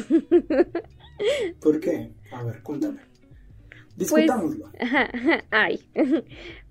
¿Por 1.61 1.81
qué? 1.81 2.13
A 2.33 2.43
ver, 2.45 2.63
cuéntame. 2.63 3.12
Pues, 3.97 4.31
ay, 5.51 5.81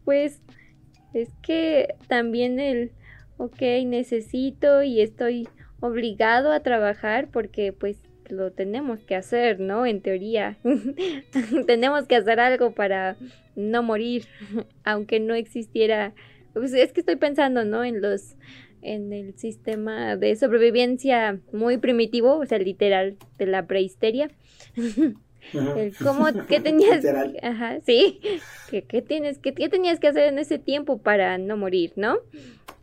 pues 0.05 0.41
es 1.13 1.29
que 1.41 1.95
también 2.07 2.59
el, 2.59 2.91
ok, 3.37 3.61
necesito 3.85 4.83
y 4.83 5.01
estoy 5.01 5.47
obligado 5.79 6.51
a 6.51 6.61
trabajar 6.61 7.29
porque 7.31 7.73
pues 7.73 7.97
lo 8.29 8.51
tenemos 8.51 8.99
que 9.03 9.15
hacer, 9.15 9.59
¿no? 9.59 9.85
En 9.85 10.01
teoría. 10.01 10.57
tenemos 11.67 12.07
que 12.07 12.15
hacer 12.15 12.39
algo 12.39 12.71
para 12.71 13.17
no 13.55 13.83
morir, 13.83 14.25
aunque 14.83 15.19
no 15.19 15.33
existiera... 15.35 16.13
Pues 16.53 16.73
es 16.73 16.91
que 16.91 16.99
estoy 16.99 17.15
pensando, 17.15 17.63
¿no? 17.63 17.83
En 17.83 18.01
los 18.01 18.35
en 18.81 19.13
el 19.13 19.37
sistema 19.37 20.15
de 20.15 20.35
sobrevivencia 20.35 21.39
muy 21.53 21.77
primitivo, 21.77 22.37
o 22.37 22.45
sea, 22.45 22.57
literal, 22.57 23.15
de 23.37 23.45
la 23.45 23.67
prehisteria. 23.67 24.31
¿Cómo, 26.03 26.27
qué 26.47 26.59
tenías, 26.59 27.03
ajá, 27.43 27.79
sí, 27.85 28.19
¿Qué, 28.69 29.01
tienes, 29.01 29.37
qué, 29.39 29.53
qué, 29.53 29.69
tenías 29.69 29.99
que 29.99 30.07
hacer 30.07 30.25
en 30.25 30.39
ese 30.39 30.59
tiempo 30.59 30.99
para 30.99 31.37
no 31.37 31.57
morir, 31.57 31.93
no? 31.95 32.17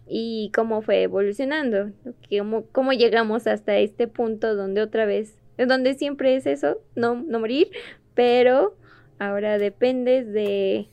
Y 0.06 0.50
cómo 0.54 0.82
fue 0.82 1.02
evolucionando, 1.02 1.90
cómo, 2.28 2.64
cómo 2.72 2.92
llegamos 2.92 3.46
hasta 3.46 3.76
este 3.78 4.08
punto 4.08 4.54
donde 4.54 4.82
otra 4.82 5.06
vez, 5.06 5.34
donde 5.56 5.94
siempre 5.94 6.36
es 6.36 6.46
eso, 6.46 6.80
no, 6.94 7.14
no 7.14 7.40
morir, 7.40 7.70
pero 8.14 8.74
ahora 9.18 9.58
dependes 9.58 10.32
de, 10.32 10.88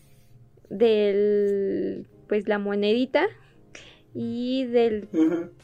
del, 0.69 2.05
pues 2.27 2.47
la 2.47 2.59
monedita 2.59 3.27
y 4.13 4.65
del, 4.65 5.09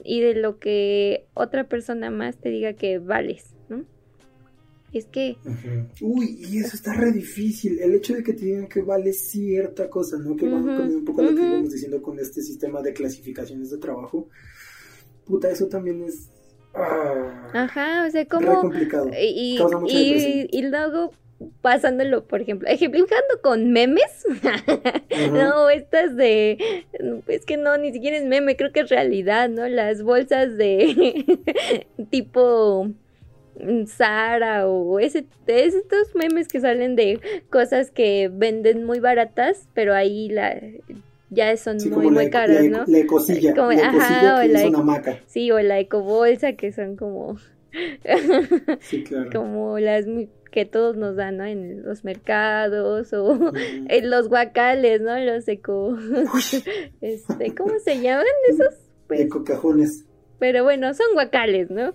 y 0.04 0.22
de 0.22 0.36
lo 0.36 0.60
que 0.60 1.26
otra 1.34 1.66
persona 1.66 2.12
más 2.12 2.38
te 2.38 2.50
diga 2.50 2.74
que 2.74 3.00
vales. 3.00 3.56
Es 4.94 5.06
que... 5.06 5.38
Uy, 6.02 6.38
y 6.50 6.58
eso 6.60 6.76
está 6.76 6.94
re 6.94 7.12
difícil. 7.12 7.80
El 7.80 7.96
hecho 7.96 8.14
de 8.14 8.24
que 8.24 8.34
te 8.34 8.46
digan 8.46 8.68
que 8.68 8.82
vale 8.82 9.14
cierta 9.14 9.90
cosa, 9.90 10.18
¿no? 10.18 10.36
Que 10.36 10.48
vamos 10.48 10.78
con 10.78 10.96
un 10.96 11.06
poco 11.06 11.22
lo 11.22 11.30
que 11.30 11.42
íbamos 11.42 11.72
diciendo 11.72 12.02
con 12.02 12.20
este 12.20 12.42
sistema 12.42 12.82
de 12.82 12.94
clasificaciones 12.94 13.72
de 13.72 13.78
trabajo. 13.78 14.28
Puta, 15.26 15.50
eso 15.50 15.68
también 15.68 16.04
es... 16.04 16.30
Ah, 16.74 17.52
Ajá, 17.54 18.06
o 18.08 18.12
sea, 18.12 18.26
como... 18.26 18.62
complicado. 18.62 19.10
Y, 19.18 19.60
y, 19.88 20.48
y, 20.52 20.62
luego 20.64 21.12
pasándolo, 21.62 22.26
por 22.26 22.42
ejemplo, 22.42 22.68
ejemplificando 22.70 23.42
con 23.42 23.72
memes. 23.72 24.26
no, 25.34 25.70
estas 25.70 26.16
de. 26.16 26.86
Es 27.28 27.46
que 27.46 27.58
no, 27.58 27.78
ni 27.78 27.92
siquiera 27.92 28.18
es 28.18 28.26
meme, 28.26 28.56
creo 28.56 28.72
que 28.72 28.82
es 28.82 28.90
realidad, 28.90 29.50
¿no? 29.50 29.68
Las 29.68 30.04
bolsas 30.04 30.58
de 30.58 31.46
tipo 32.10 32.90
Sara 33.88 34.68
o 34.68 35.00
ese, 35.00 35.26
estos 35.48 36.16
memes 36.16 36.48
que 36.48 36.60
salen 36.60 36.96
de 36.96 37.20
cosas 37.50 37.92
que 37.92 38.30
venden 38.32 38.84
muy 38.86 39.00
baratas, 39.00 39.68
pero 39.74 39.94
ahí 39.94 40.30
la 40.30 40.60
ya 41.30 41.56
son 41.56 41.78
muy, 41.90 42.12
muy 42.12 42.30
caras, 42.30 42.66
¿no? 42.66 42.84
La 42.88 43.00
ecosilla, 43.00 43.56
como, 43.56 43.72
la 43.72 43.88
ajá, 43.88 44.42
que 44.42 44.54
es 44.54 44.66
una 44.66 44.84
maca. 44.84 45.20
Sí, 45.28 45.50
o 45.52 45.60
la 45.62 45.80
ecobolsa 45.80 46.54
que 46.54 46.74
son 46.74 46.98
como 46.98 47.38
sí, 48.82 49.04
claro. 49.04 49.30
como 49.34 49.80
las 49.80 50.06
que 50.52 50.66
todos 50.66 50.98
nos 50.98 51.16
dan, 51.16 51.38
¿no? 51.38 51.46
En 51.46 51.84
los 51.84 52.04
mercados 52.04 53.14
o 53.14 53.54
en 53.88 54.10
los 54.10 54.28
guacales, 54.28 55.02
¿no? 55.02 55.18
Los 55.18 55.48
eco 55.48 55.98
este, 57.02 57.56
¿cómo 57.56 57.80
se 57.80 58.02
llaman 58.02 58.26
esos? 58.50 58.76
Pues, 59.08 59.22
Ecocajones. 59.22 60.06
Pero 60.42 60.64
bueno, 60.64 60.92
son 60.96 61.06
guacales, 61.14 61.70
¿no? 61.70 61.94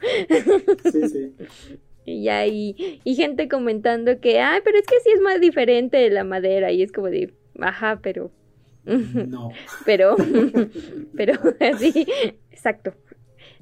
Sí, 0.84 1.08
sí. 1.08 1.34
Y 2.08 2.28
hay 2.28 3.00
y 3.02 3.16
gente 3.16 3.48
comentando 3.48 4.20
que, 4.20 4.38
ay, 4.38 4.60
pero 4.62 4.78
es 4.78 4.86
que 4.86 5.00
sí 5.00 5.10
es 5.12 5.20
más 5.20 5.40
diferente 5.40 5.96
de 5.96 6.10
la 6.10 6.22
madera. 6.22 6.70
Y 6.70 6.82
es 6.82 6.92
como 6.92 7.08
de, 7.08 7.34
ajá, 7.58 7.98
pero. 8.00 8.30
No. 8.84 9.50
pero, 9.84 10.14
pero 11.16 11.32
así, 11.58 12.06
exacto. 12.52 12.94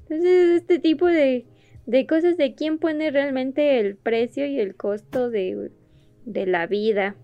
Entonces, 0.03 0.61
este 0.61 0.79
tipo 0.79 1.07
de, 1.07 1.47
de 1.87 2.07
cosas 2.07 2.37
de 2.37 2.55
quién 2.55 2.77
pone 2.77 3.11
realmente 3.11 3.81
el 3.81 3.97
precio 3.97 4.45
y 4.45 4.61
el 4.61 4.75
costo 4.75 5.31
de, 5.31 5.71
de 6.27 6.45
la 6.45 6.67
vida. 6.67 7.17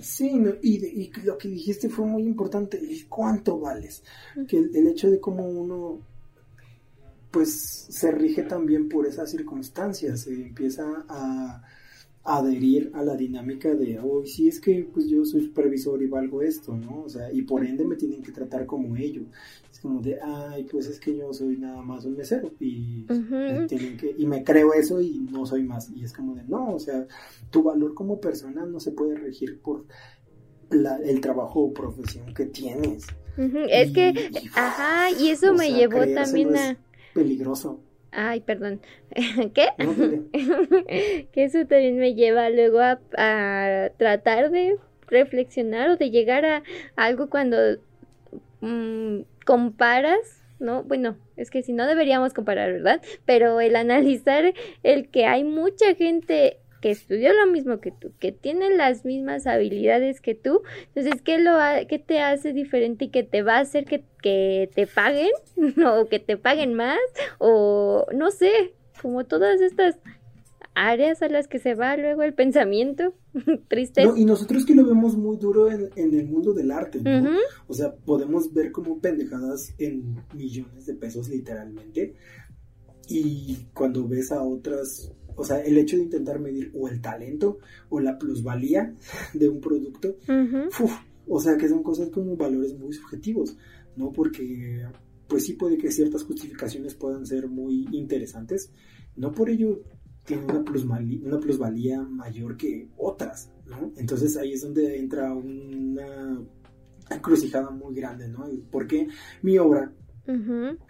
Sí, 0.00 0.30
y, 0.62 1.12
lo 1.24 1.38
que 1.38 1.48
dijiste 1.48 1.88
fue 1.88 2.06
muy 2.06 2.22
importante, 2.24 2.80
cuánto 3.08 3.58
vales. 3.60 4.02
Que 4.48 4.58
el, 4.58 4.86
hecho 4.88 5.10
de 5.10 5.20
cómo 5.20 5.48
uno 5.48 6.00
pues 7.30 7.86
se 7.90 8.10
rige 8.10 8.44
también 8.44 8.88
por 8.88 9.06
esas 9.06 9.30
circunstancias, 9.30 10.22
se 10.22 10.32
empieza 10.32 11.04
a, 11.08 11.62
adherir 12.24 12.90
a 12.94 13.02
la 13.02 13.14
dinámica 13.14 13.72
de, 13.72 14.00
hoy 14.00 14.26
sí 14.26 14.48
es 14.48 14.60
que 14.60 14.88
pues 14.92 15.06
yo 15.06 15.24
soy 15.24 15.42
supervisor 15.42 16.02
y 16.02 16.08
valgo 16.08 16.42
esto, 16.42 16.76
¿no? 16.76 17.02
O 17.02 17.08
sea, 17.08 17.32
y 17.32 17.42
por 17.42 17.64
ende 17.64 17.84
me 17.84 17.94
tienen 17.94 18.20
que 18.20 18.32
tratar 18.32 18.66
como 18.66 18.96
ellos. 18.96 19.26
Es 19.86 19.90
como 19.90 20.00
de, 20.00 20.18
ay, 20.20 20.64
pues 20.64 20.86
es 20.86 20.98
que 20.98 21.16
yo 21.16 21.32
soy 21.32 21.58
nada 21.58 21.80
más 21.80 22.04
un 22.04 22.16
mesero 22.16 22.50
y, 22.58 23.04
tienen 23.68 23.96
que, 23.96 24.14
y 24.18 24.26
me 24.26 24.42
creo 24.42 24.72
eso 24.72 25.00
y 25.00 25.20
no 25.30 25.46
soy 25.46 25.62
más. 25.62 25.90
Y 25.94 26.02
es 26.02 26.12
como 26.12 26.34
de, 26.34 26.42
no, 26.44 26.74
o 26.74 26.78
sea, 26.80 27.06
tu 27.50 27.62
valor 27.62 27.94
como 27.94 28.20
persona 28.20 28.64
no 28.66 28.80
se 28.80 28.90
puede 28.90 29.16
regir 29.16 29.60
por 29.60 29.84
el 30.70 31.20
trabajo 31.20 31.60
o 31.60 31.72
profesión 31.72 32.34
que 32.34 32.46
tienes. 32.46 33.06
Es 33.68 33.92
que, 33.92 34.30
ajá, 34.54 35.10
y 35.10 35.28
eso 35.28 35.54
me 35.54 35.72
llevó 35.72 36.04
también 36.14 36.56
a... 36.56 36.76
peligroso. 37.14 37.78
Ay, 38.10 38.40
perdón. 38.40 38.80
¿Qué? 39.54 39.68
que 41.32 41.44
eso 41.44 41.58
también 41.66 41.98
me 41.98 42.14
lleva 42.14 42.50
luego 42.50 42.80
a, 42.80 42.98
a, 43.16 43.90
tratar 43.98 44.50
de 44.50 44.78
reflexionar 45.06 45.90
o 45.90 45.96
de 45.96 46.10
llegar 46.10 46.44
a 46.44 46.62
algo 46.96 47.28
cuando 47.28 47.56
mmm, 48.60 49.20
comparas, 49.46 50.42
¿no? 50.58 50.82
Bueno, 50.82 51.16
es 51.36 51.50
que 51.50 51.62
si 51.62 51.72
no 51.72 51.86
deberíamos 51.86 52.34
comparar, 52.34 52.72
¿verdad? 52.72 53.00
Pero 53.24 53.60
el 53.60 53.76
analizar 53.76 54.52
el 54.82 55.08
que 55.08 55.24
hay 55.24 55.44
mucha 55.44 55.94
gente 55.94 56.58
que 56.82 56.90
estudió 56.90 57.32
lo 57.32 57.46
mismo 57.46 57.80
que 57.80 57.92
tú, 57.92 58.12
que 58.18 58.32
tiene 58.32 58.70
las 58.70 59.04
mismas 59.04 59.46
habilidades 59.46 60.20
que 60.20 60.34
tú, 60.34 60.62
entonces, 60.88 61.22
¿qué, 61.22 61.38
lo 61.38 61.52
qué 61.88 61.98
te 61.98 62.20
hace 62.20 62.52
diferente 62.52 63.06
y 63.06 63.08
que 63.08 63.22
te 63.22 63.42
va 63.42 63.56
a 63.56 63.60
hacer 63.60 63.84
que, 63.84 64.02
que 64.20 64.68
te 64.74 64.86
paguen? 64.86 65.30
o 65.86 66.06
que 66.08 66.18
te 66.18 66.36
paguen 66.36 66.74
más, 66.74 66.98
o 67.38 68.06
no 68.12 68.30
sé, 68.30 68.74
como 69.00 69.24
todas 69.24 69.60
estas 69.60 69.96
áreas 70.74 71.22
a 71.22 71.28
las 71.28 71.48
que 71.48 71.58
se 71.58 71.74
va 71.74 71.96
luego 71.96 72.22
el 72.22 72.34
pensamiento 72.34 73.14
triste. 73.68 74.04
y 74.16 74.24
nosotros 74.24 74.64
que 74.64 74.74
lo 74.74 74.86
vemos 74.86 75.16
muy 75.16 75.36
duro 75.36 75.70
en, 75.70 75.90
el 75.96 76.26
mundo 76.26 76.52
del 76.52 76.70
arte, 76.70 77.00
¿no? 77.00 77.30
O 77.66 77.74
sea, 77.74 77.94
podemos 77.94 78.52
ver 78.52 78.72
como 78.72 79.00
pendejadas 79.00 79.74
en 79.78 80.16
millones 80.34 80.86
de 80.86 80.94
pesos 80.94 81.28
literalmente. 81.28 82.14
Y 83.08 83.68
cuando 83.72 84.06
ves 84.06 84.32
a 84.32 84.42
otras, 84.42 85.12
o 85.36 85.44
sea, 85.44 85.60
el 85.60 85.78
hecho 85.78 85.96
de 85.96 86.02
intentar 86.02 86.40
medir 86.40 86.72
o 86.74 86.88
el 86.88 87.00
talento 87.00 87.58
o 87.88 88.00
la 88.00 88.18
plusvalía 88.18 88.94
de 89.34 89.48
un 89.48 89.60
producto, 89.60 90.16
o 91.28 91.40
sea, 91.40 91.56
que 91.56 91.68
son 91.68 91.82
cosas 91.82 92.10
como 92.10 92.36
valores 92.36 92.76
muy 92.78 92.92
subjetivos, 92.92 93.56
¿no? 93.96 94.12
Porque 94.12 94.84
pues 95.26 95.44
sí 95.44 95.54
puede 95.54 95.76
que 95.76 95.90
ciertas 95.90 96.22
justificaciones 96.22 96.94
puedan 96.94 97.26
ser 97.26 97.48
muy 97.48 97.86
interesantes. 97.92 98.70
No 99.16 99.32
por 99.32 99.50
ello 99.50 99.82
tiene 100.26 100.44
una 100.44 100.62
plusvalía, 100.62 101.20
una 101.24 101.38
plusvalía 101.38 102.02
mayor 102.02 102.56
que 102.56 102.88
otras, 102.98 103.50
¿no? 103.64 103.92
Entonces 103.96 104.36
ahí 104.36 104.52
es 104.52 104.62
donde 104.62 104.98
entra 104.98 105.32
una 105.32 106.40
encrucijada 107.10 107.70
muy 107.70 107.94
grande, 107.94 108.28
¿no? 108.28 108.46
Porque 108.70 109.08
mi 109.42 109.56
obra 109.58 109.92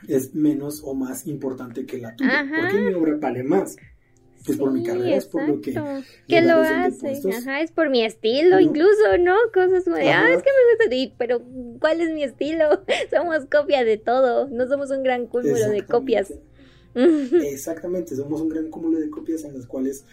es 0.08 0.34
menos 0.34 0.82
o 0.82 0.94
más 0.94 1.26
importante 1.26 1.84
que 1.84 1.98
la 1.98 2.16
tuya. 2.16 2.48
Porque 2.60 2.78
mi 2.80 2.94
obra 2.94 3.16
vale 3.20 3.44
más. 3.44 3.76
Es 4.48 4.56
por 4.56 4.72
mi 4.72 4.84
carrera, 4.84 5.16
es 5.16 5.26
por 5.26 5.46
lo 5.46 5.60
que... 5.60 5.72
¿Qué 6.28 6.40
lo 6.40 6.60
hace? 6.60 7.20
Ajá, 7.36 7.60
es 7.62 7.72
por 7.72 7.90
mi 7.90 8.04
estilo 8.04 8.60
incluso, 8.60 9.18
¿no? 9.18 9.34
Cosas 9.52 9.84
como 9.84 9.96
de, 9.96 10.08
ah, 10.10 10.30
es 10.30 10.42
que 10.42 10.50
me 10.50 10.72
gusta 10.72 10.88
ti, 10.88 11.12
pero 11.18 11.42
¿cuál 11.80 12.00
es 12.00 12.14
mi 12.14 12.22
estilo? 12.22 12.84
somos 13.10 13.44
copia 13.46 13.84
de 13.84 13.98
todo, 13.98 14.48
no 14.48 14.68
somos 14.68 14.90
un 14.92 15.02
gran 15.02 15.26
cúmulo 15.26 15.68
de 15.68 15.84
copias. 15.84 16.32
Exactamente, 17.42 18.16
somos 18.16 18.40
un 18.40 18.48
gran 18.48 18.70
cúmulo 18.70 18.98
de 18.98 19.10
copias 19.10 19.44
en 19.44 19.54
las 19.54 19.66
cuales 19.66 20.04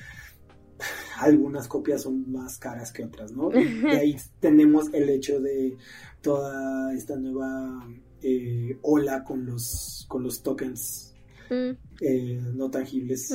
algunas 1.20 1.68
copias 1.68 2.02
son 2.02 2.32
más 2.32 2.58
caras 2.58 2.92
que 2.92 3.04
otras, 3.04 3.32
¿no? 3.32 3.50
Y 3.54 3.86
ahí 3.88 4.16
tenemos 4.40 4.94
el 4.94 5.10
hecho 5.10 5.40
de 5.40 5.78
toda 6.22 6.94
esta 6.94 7.16
nueva 7.16 7.88
eh, 8.22 8.78
ola 8.82 9.24
con 9.24 9.46
los, 9.46 10.06
con 10.08 10.24
los 10.24 10.42
tokens 10.42 11.14
mm. 11.50 11.72
eh, 12.02 12.42
no 12.56 12.70
tangibles, 12.70 13.32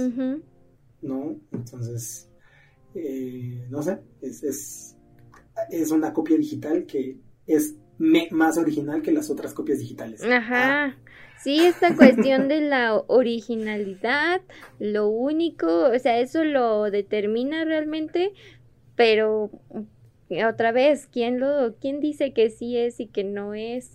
¿no? 1.02 1.40
Entonces, 1.52 2.28
eh, 2.94 3.66
no 3.70 3.82
sé, 3.82 3.98
es, 4.20 4.42
es, 4.42 4.96
es, 5.70 5.90
una 5.90 6.12
copia 6.12 6.36
digital 6.36 6.84
que 6.86 7.18
es 7.46 7.76
más 8.30 8.58
original 8.58 9.02
que 9.02 9.12
las 9.12 9.30
otras 9.30 9.54
copias 9.54 9.78
digitales. 9.78 10.22
Ajá. 10.22 10.86
Ah. 10.86 10.96
Sí, 11.42 11.60
esta 11.60 11.94
cuestión 11.94 12.48
de 12.48 12.60
la 12.60 12.96
originalidad, 13.06 14.40
lo 14.78 15.08
único, 15.08 15.84
o 15.84 15.98
sea, 15.98 16.18
eso 16.18 16.44
lo 16.44 16.90
determina 16.90 17.64
realmente, 17.64 18.32
pero 18.96 19.50
otra 20.48 20.72
vez, 20.72 21.06
¿quién 21.10 21.38
lo, 21.40 21.76
quién 21.80 22.00
dice 22.00 22.32
que 22.32 22.50
sí 22.50 22.76
es 22.76 23.00
y 23.00 23.06
que 23.06 23.24
no 23.24 23.54
es? 23.54 23.92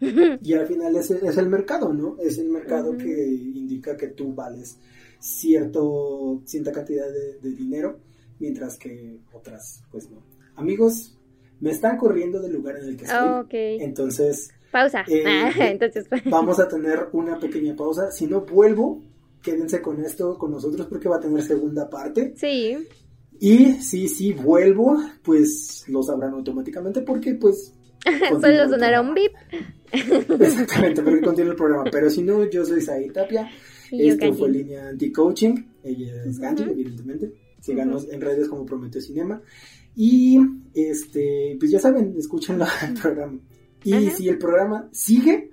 Y 0.42 0.54
al 0.54 0.66
final 0.66 0.96
es, 0.96 1.10
es 1.10 1.38
el 1.38 1.48
mercado, 1.48 1.92
¿no? 1.92 2.16
Es 2.20 2.38
el 2.38 2.48
mercado 2.48 2.96
que 2.96 3.26
indica 3.28 3.96
que 3.96 4.08
tú 4.08 4.34
vales 4.34 4.78
cierto, 5.24 6.42
cierta 6.44 6.70
cantidad 6.72 7.06
de, 7.10 7.50
dinero, 7.50 7.98
mientras 8.38 8.76
que 8.76 9.20
otras, 9.32 9.82
pues 9.90 10.10
no. 10.10 10.22
Amigos, 10.56 11.16
me 11.60 11.70
están 11.70 11.96
corriendo 11.96 12.40
del 12.42 12.52
lugar 12.52 12.76
en 12.76 12.88
el 12.88 12.96
que 12.96 13.04
estoy. 13.04 13.82
Entonces. 13.82 14.50
Pausa. 14.74 15.04
Eh, 15.06 15.22
Entonces. 15.70 16.06
vamos 16.24 16.58
a 16.58 16.66
tener 16.66 17.08
una 17.12 17.38
pequeña 17.38 17.76
pausa. 17.76 18.10
Si 18.10 18.26
no 18.26 18.40
vuelvo, 18.40 19.00
quédense 19.40 19.80
con 19.80 20.04
esto, 20.04 20.36
con 20.36 20.50
nosotros, 20.50 20.88
porque 20.88 21.08
va 21.08 21.18
a 21.18 21.20
tener 21.20 21.44
segunda 21.44 21.88
parte. 21.88 22.34
Sí. 22.36 22.76
Y 23.38 23.74
si 23.74 24.08
sí, 24.08 24.32
vuelvo, 24.32 24.96
pues 25.22 25.84
lo 25.86 26.02
sabrán 26.02 26.32
automáticamente, 26.32 27.02
porque 27.02 27.34
pues 27.34 27.72
Solo 28.40 28.68
sonará 28.68 29.00
un 29.00 29.14
bip. 29.14 29.32
Exactamente, 29.92 31.02
porque 31.02 31.20
continúa 31.20 31.52
el 31.52 31.56
programa. 31.56 31.84
Pero 31.90 32.10
si 32.10 32.22
no, 32.22 32.48
yo 32.50 32.64
soy 32.64 32.80
Said 32.80 33.12
Tapia. 33.12 33.48
Esto 33.92 34.34
fue 34.34 34.50
Línea 34.50 34.88
Anti-Coaching. 34.88 35.54
Ella 35.84 36.24
es 36.24 36.38
Ganji, 36.38 36.64
evidentemente. 36.64 37.32
Síganos 37.60 38.08
en 38.10 38.20
redes 38.20 38.48
como 38.48 38.66
Prometeo 38.66 39.00
Cinema. 39.00 39.40
Y 39.94 40.38
este, 40.74 41.56
pues 41.58 41.70
ya 41.70 41.78
saben, 41.78 42.14
escuchen 42.18 42.60
el 42.60 42.94
programa. 43.00 43.38
Y 43.84 44.10
si 44.10 44.28
el 44.28 44.38
programa 44.38 44.88
sigue, 44.92 45.50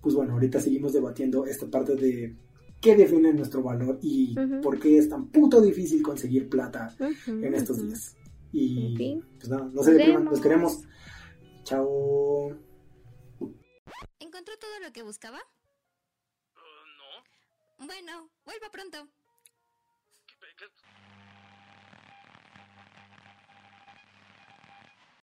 pues 0.00 0.14
bueno, 0.14 0.34
ahorita 0.34 0.60
seguimos 0.60 0.92
debatiendo 0.92 1.46
esta 1.46 1.66
parte 1.66 1.96
de 1.96 2.36
qué 2.80 2.96
define 2.96 3.32
nuestro 3.32 3.62
valor 3.62 3.98
y 4.02 4.34
por 4.62 4.78
qué 4.78 4.98
es 4.98 5.08
tan 5.08 5.28
puto 5.28 5.60
difícil 5.60 6.02
conseguir 6.02 6.48
plata 6.48 6.94
en 7.26 7.54
estos 7.54 7.82
días. 7.82 8.16
Y 8.52 9.20
pues 9.38 9.48
nada, 9.48 9.70
no 9.72 9.82
se 9.82 9.92
depriman, 9.92 10.24
los 10.24 10.40
queremos. 10.40 10.80
Chao. 11.64 12.50
¿Encontró 14.18 14.54
todo 14.58 14.80
lo 14.84 14.92
que 14.92 15.02
buscaba? 15.02 15.38
Uh, 16.56 17.80
no. 17.80 17.86
Bueno, 17.86 18.28
vuelva 18.44 18.70
pronto. 18.70 19.08